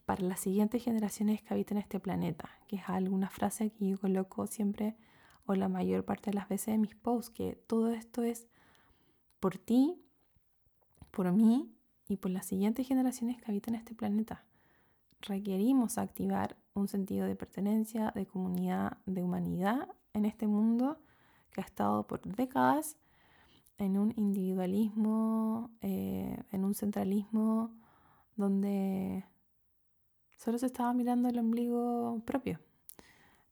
para 0.06 0.24
las 0.24 0.40
siguientes 0.40 0.82
generaciones 0.82 1.42
que 1.42 1.54
habitan 1.54 1.78
este 1.78 2.00
planeta, 2.00 2.50
que 2.70 2.78
es 2.78 2.84
alguna 2.88 3.30
frase 3.30 3.70
que 3.70 3.90
yo 3.90 4.00
coloco 4.00 4.48
siempre 4.48 4.96
o 5.46 5.54
la 5.54 5.68
mayor 5.68 6.06
parte 6.06 6.32
de 6.32 6.36
las 6.36 6.48
veces 6.48 6.70
en 6.70 6.82
mis 6.82 6.96
posts, 6.96 7.32
que 7.32 7.62
todo 7.68 7.92
esto 7.92 8.24
es 8.24 8.48
por 9.42 9.58
ti, 9.58 10.02
por 11.12 11.30
mí 11.34 11.70
y 12.08 12.16
por 12.16 12.32
las 12.32 12.46
siguientes 12.46 12.88
generaciones 12.88 13.42
que 13.42 13.52
habitan 13.52 13.76
este 13.76 13.94
planeta. 13.94 14.45
Requerimos 15.26 15.98
activar 15.98 16.56
un 16.74 16.88
sentido 16.88 17.26
de 17.26 17.36
pertenencia, 17.36 18.12
de 18.14 18.26
comunidad, 18.26 18.98
de 19.06 19.24
humanidad 19.24 19.88
en 20.14 20.26
este 20.26 20.48
mundo 20.48 21.00
que 21.52 21.62
ha 21.62 21.64
estado 21.64 22.06
por 22.06 22.22
décadas 22.22 22.98
en 23.78 23.98
un 23.98 24.14
individualismo, 24.18 25.72
eh, 25.82 26.38
en 26.52 26.64
un 26.64 26.76
centralismo 26.76 27.72
donde 28.36 29.26
solo 30.38 30.58
se 30.58 30.68
estaba 30.68 30.94
mirando 30.94 31.30
el 31.30 31.40
ombligo 31.40 32.22
propio. 32.26 32.60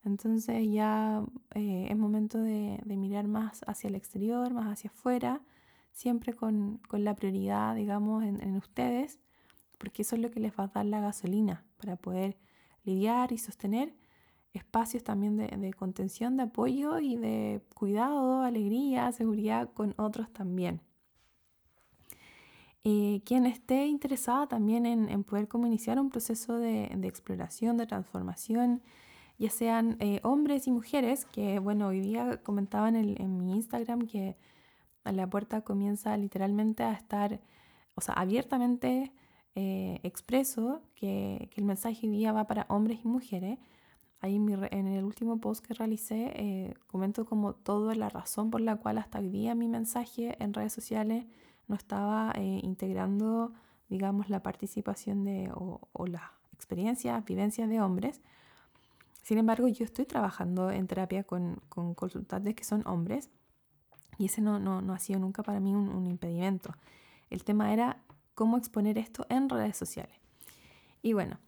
Entonces 0.05 0.69
ya 0.69 1.23
eh, 1.55 1.87
es 1.89 1.97
momento 1.97 2.39
de, 2.39 2.81
mirar 2.85 3.27
más 3.27 3.61
hacia 3.67 3.87
el 3.87 3.95
exterior, 3.95 4.53
más 4.53 4.67
hacia 4.71 4.89
afuera, 4.89 5.41
siempre 5.91 6.33
con, 6.33 6.81
la 6.91 7.15
prioridad, 7.15 7.75
digamos, 7.75 8.23
en, 8.23 8.41
en, 8.41 8.57
ustedes, 8.57 9.19
porque 9.83 10.03
eso 10.03 10.15
es 10.15 10.21
lo 10.21 10.31
que 10.31 10.39
les 10.39 10.53
va 10.57 10.63
a 10.63 10.67
dar 10.67 10.85
la 10.85 11.01
gasolina 11.01 11.65
para 11.75 11.97
poder 11.97 12.37
lidiar 12.85 13.33
y 13.33 13.37
sostener 13.37 13.93
espacios 14.53 15.03
también 15.03 15.35
de, 15.35 15.73
contención, 15.73 16.37
de 16.37 16.43
apoyo 16.43 16.99
y 16.99 17.17
de 17.17 17.61
cuidado, 17.75 18.43
alegría, 18.43 19.11
seguridad 19.11 19.69
con 19.73 19.93
otros 19.97 20.31
también. 20.31 20.79
Eh, 22.85 23.23
quien 23.25 23.45
esté 23.45 23.87
interesada 23.87 24.47
también 24.47 24.85
en, 24.85 25.23
poder 25.25 25.49
iniciar 25.53 25.99
un 25.99 26.09
proceso 26.09 26.57
de, 26.57 26.85
exploración, 27.03 27.75
de 27.75 27.85
transformación, 27.85 28.81
ya 29.37 29.49
sean 29.49 29.97
eh, 29.99 30.21
hombres 30.23 30.65
y 30.65 30.71
mujeres, 30.71 31.25
que 31.25 31.59
bueno, 31.59 31.87
hoy 31.87 31.99
día 31.99 32.41
comentaban 32.41 32.95
en, 32.95 33.37
mi 33.37 33.53
Instagram 33.53 34.07
que 34.07 34.37
la 35.03 35.29
puerta 35.29 35.59
comienza 35.59 36.15
literalmente 36.15 36.83
a 36.83 36.93
estar, 36.93 37.41
o 37.95 37.99
sea, 37.99 38.13
abiertamente 38.13 39.11
eh, 39.55 39.99
expreso 40.03 40.81
que, 40.95 41.49
el 41.55 41.65
mensaje 41.65 42.07
día 42.07 42.31
va 42.31 42.45
para 42.47 42.65
hombres 42.69 42.99
y 43.03 43.07
mujeres, 43.07 43.59
Ahí 44.21 44.37
en, 44.37 44.87
el 44.87 45.03
último 45.03 45.41
post 45.41 45.65
que 45.65 45.73
realicé 45.73 46.31
eh, 46.35 46.75
comento 46.87 47.25
como 47.25 47.55
toda 47.55 47.93
la 47.93 48.07
razón 48.07 48.51
por 48.51 48.61
la 48.61 48.77
cual 48.77 48.97
hasta 48.97 49.19
hoy 49.19 49.27
día 49.27 49.53
mi 49.53 49.67
mensaje 49.67 50.41
en 50.41 50.53
redes 50.53 50.71
sociales 50.71 51.25
no 51.67 51.75
estaba 51.75 52.31
eh, 52.37 52.61
integrando, 52.63 53.51
digamos, 53.89 54.29
la 54.29 54.41
participación 54.41 55.25
de 55.25 55.51
o, 55.53 56.07
las 56.07 56.21
experiencias, 56.53 57.25
vivencias 57.25 57.67
de 57.67 57.81
hombres. 57.81 58.21
Sin 59.23 59.39
embargo, 59.39 59.67
yo 59.67 59.83
estoy 59.83 60.05
trabajando 60.05 60.71
en 60.71 60.87
terapia 60.87 61.25
con, 61.25 61.59
con 61.67 61.93
consultantes 61.93 62.55
que 62.55 62.63
son 62.63 62.87
hombres 62.87 63.29
y 64.17 64.25
ese 64.25 64.41
no, 64.41 64.59
no, 64.59 64.81
no 64.81 64.93
ha 64.93 64.99
sido 64.99 65.19
nunca 65.19 65.43
para 65.43 65.59
mí 65.59 65.73
un, 65.73 66.07
impedimento. 66.07 66.73
El 67.29 67.43
tema 67.43 67.73
era 67.73 67.97
cómo 68.35 68.57
exponer 68.57 68.97
esto 68.97 69.25
en 69.29 69.49
redes 69.49 69.77
sociales. 69.77 70.15
Y 71.01 71.13
bueno, 71.13 71.39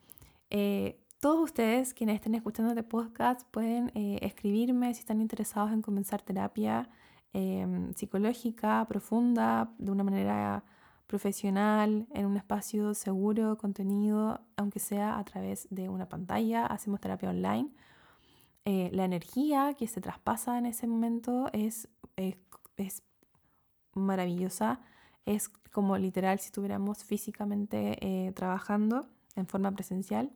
eh, 0.50 1.00
todos 1.20 1.40
ustedes 1.40 1.94
quienes 1.94 2.16
estén 2.16 2.36
escuchando 2.36 2.72
este 2.72 2.84
podcast 2.84 3.48
pueden 3.50 3.92
eh, 3.96 4.20
escribirme 4.22 4.94
si 4.94 5.00
están 5.00 5.22
interesados 5.22 5.72
en 5.72 5.82
comenzar 5.82 6.22
terapia 6.22 6.90
em, 7.34 7.94
psicológica 7.94 8.86
profunda 8.88 9.74
de 9.78 9.92
una 9.92 10.04
manera 10.04 10.64
profesional, 11.08 12.08
en 12.14 12.26
un 12.26 12.38
espacio 12.38 12.94
seguro, 12.94 13.58
contenido, 13.58 14.42
aunque 14.56 14.80
sea 14.80 15.18
a 15.18 15.24
través 15.24 15.68
de 15.70 15.90
una 15.90 16.10
pantalla. 16.10 16.66
Hacemos 16.66 17.00
terapia 17.00 17.30
online. 17.30 17.70
Eh, 18.66 18.90
la 18.92 19.06
energía 19.06 19.76
que 19.78 19.88
se 19.88 20.02
traspasa 20.02 20.58
en 20.58 20.66
ese 20.66 20.88
momento 20.88 21.50
es, 21.54 21.88
es, 22.16 23.04
maravillosa. 23.94 24.82
Es 25.26 25.50
como 25.50 25.98
literal 25.98 26.40
si 26.40 26.48
estuviéramos 26.48 27.04
físicamente 27.04 27.98
eh, 28.02 28.32
trabajando 28.34 29.08
en 29.36 29.48
forma 29.48 29.72
presencial. 29.72 30.32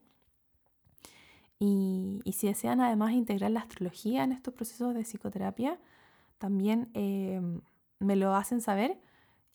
Y, 1.59 2.21
si 2.33 2.47
desean 2.47 2.79
además 2.79 3.11
integrar 3.11 3.51
la 3.51 3.59
astrología 3.59 4.23
en 4.23 4.31
estos 4.31 4.53
procesos 4.53 4.93
de 4.93 5.03
psicoterapia, 5.03 5.77
también 6.37 6.89
em, 6.93 7.61
me 7.99 8.15
lo 8.15 8.33
hacen 8.33 8.61
saber 8.61 8.97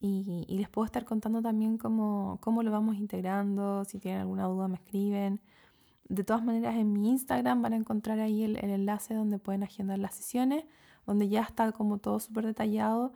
y, 0.01 0.45
les 0.49 0.69
puedo 0.69 0.85
estar 0.85 1.07
contando 1.07 1.41
también 1.41 1.79
cómo, 1.79 2.39
cómo, 2.43 2.63
lo 2.63 2.71
vamos 2.71 2.97
integrando, 2.97 3.85
si 3.87 3.99
tienen 3.99 4.21
alguna 4.23 4.45
duda 4.45 4.69
me 4.69 4.77
escriben. 4.77 5.41
De 6.09 6.25
todas 6.25 6.45
maneras, 6.45 6.77
en 6.77 6.93
mi 6.93 7.09
Instagram 7.09 7.63
van 7.63 7.73
a 7.73 7.77
encontrar 7.77 8.21
ahí 8.21 8.45
el, 8.45 8.57
enlace 8.59 9.15
donde 9.15 9.39
pueden 9.39 9.63
agendar 9.63 9.99
las 9.99 10.15
sesiones, 10.15 10.65
donde 11.07 11.29
ya 11.29 11.43
está 11.43 11.73
como 11.73 11.99
todo 11.99 12.21
súper 12.21 12.45
detallado, 12.47 13.15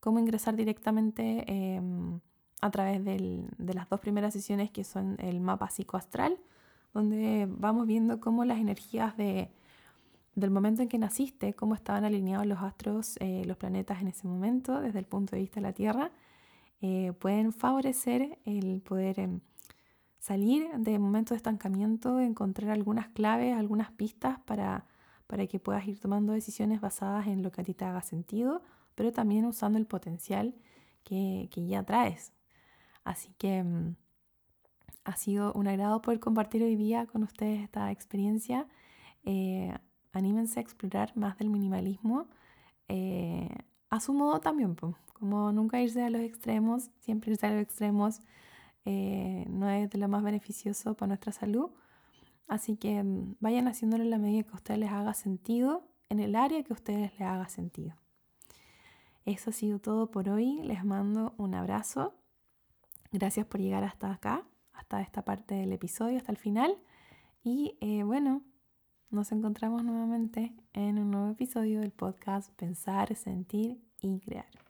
cómo 0.00 0.18
ingresar 0.18 0.56
directamente 0.56 1.44
em, 1.46 2.20
a 2.60 2.70
través 2.70 3.04
de 3.04 3.74
las 3.74 3.88
dos 3.88 4.00
primeras 4.00 4.32
sesiones 4.34 4.70
que 4.70 4.84
son 4.84 5.16
el 5.20 5.40
mapa 5.40 5.70
psicoastral 5.70 6.38
donde 6.92 7.46
vamos 7.48 7.86
viendo 7.86 8.20
cómo 8.20 8.44
las 8.44 8.58
energías 8.58 9.16
de, 9.16 9.50
del 10.34 10.50
momento 10.50 10.82
en 10.82 10.88
que 10.88 10.98
naciste, 10.98 11.54
cómo 11.54 11.74
estaban 11.74 12.04
alineados 12.04 12.46
los 12.46 12.60
astros, 12.60 13.16
eh, 13.20 13.44
los 13.46 13.56
planetas 13.56 14.00
en 14.00 14.08
ese 14.08 14.26
momento, 14.26 14.80
desde 14.80 14.98
el 14.98 15.06
punto 15.06 15.36
de 15.36 15.42
vista 15.42 15.56
de 15.56 15.66
la 15.66 15.72
Tierra, 15.72 16.10
eh, 16.82 17.12
pueden 17.18 17.52
favorecer 17.52 18.38
el 18.44 18.80
poder 18.80 19.20
em, 19.20 19.40
salir 20.18 20.68
de 20.78 20.98
momentos 20.98 21.30
de 21.30 21.36
estancamiento, 21.36 22.20
encontrar 22.20 22.70
algunas 22.70 23.08
claves, 23.08 23.56
algunas 23.56 23.90
pistas 23.92 24.38
para, 24.40 24.86
para 25.26 25.46
que 25.46 25.60
puedas 25.60 25.86
ir 25.86 25.98
tomando 26.00 26.32
decisiones 26.32 26.80
basadas 26.80 27.26
en 27.26 27.42
lo 27.42 27.52
que 27.52 27.60
a 27.60 27.64
ti 27.64 27.74
te 27.74 27.84
haga 27.84 28.02
sentido, 28.02 28.62
pero 29.00 29.14
también 29.14 29.46
usando 29.46 29.78
el 29.78 29.86
potencial 29.86 30.54
que, 31.04 31.48
que 31.50 31.66
ya 31.66 31.82
traes. 31.82 32.34
Así 33.02 33.32
que 33.38 33.56
em, 33.56 33.94
ha 35.04 35.16
sido 35.16 35.54
un 35.54 35.68
agrado 35.68 36.02
poder 36.02 36.20
compartir 36.20 36.62
hoy 36.62 36.76
día 36.76 37.06
con 37.06 37.22
ustedes 37.22 37.62
esta 37.62 37.90
experiencia. 37.92 38.68
Eh, 39.24 39.72
anímense 40.12 40.60
a 40.60 40.62
explorar 40.62 41.16
más 41.16 41.38
del 41.38 41.48
minimalismo 41.48 42.28
eh, 42.88 43.48
a 43.88 44.00
su 44.00 44.12
modo 44.12 44.38
también, 44.40 44.76
como 45.14 45.50
nunca 45.50 45.80
irse 45.80 46.02
a 46.02 46.10
los 46.10 46.20
extremos, 46.20 46.90
siempre 46.98 47.30
irse 47.32 47.46
a 47.46 47.52
los 47.52 47.62
extremos 47.62 48.20
eh, 48.84 49.46
no 49.48 49.70
es 49.70 49.88
de 49.88 49.96
lo 49.96 50.08
más 50.08 50.22
beneficioso 50.22 50.92
para 50.92 51.08
nuestra 51.08 51.32
salud. 51.32 51.70
Así 52.48 52.76
que 52.76 53.02
mm, 53.02 53.36
vayan 53.40 53.66
haciéndolo 53.66 54.04
en 54.04 54.10
la 54.10 54.18
medida 54.18 54.42
que 54.42 54.50
a 54.50 54.56
ustedes 54.56 54.80
les 54.80 54.90
haga 54.90 55.14
sentido, 55.14 55.88
en 56.10 56.20
el 56.20 56.36
área 56.36 56.62
que 56.62 56.74
a 56.74 56.76
ustedes 56.76 57.12
les 57.12 57.22
haga 57.22 57.48
sentido. 57.48 57.94
Eso 59.24 59.50
ha 59.50 59.52
sido 59.52 59.78
todo 59.78 60.10
por 60.10 60.28
hoy. 60.28 60.60
Les 60.62 60.84
mando 60.84 61.34
un 61.36 61.54
abrazo. 61.54 62.14
Gracias 63.12 63.46
por 63.46 63.60
llegar 63.60 63.84
hasta 63.84 64.12
acá 64.12 64.46
hasta 64.72 65.02
esta 65.02 65.22
parte 65.24 65.54
del 65.54 65.72
episodio, 65.72 66.16
hasta 66.16 66.32
el 66.32 66.38
final. 66.38 66.76
Y 67.42 67.76
eh, 67.80 68.02
bueno, 68.02 68.42
nos 69.10 69.32
encontramos 69.32 69.84
nuevamente 69.84 70.54
en 70.72 70.98
un 70.98 71.10
nuevo 71.10 71.30
episodio 71.30 71.80
del 71.80 71.92
podcast 71.92 72.50
Pensar, 72.54 73.14
Sentir 73.14 73.78
y 74.00 74.20
Crear. 74.20 74.69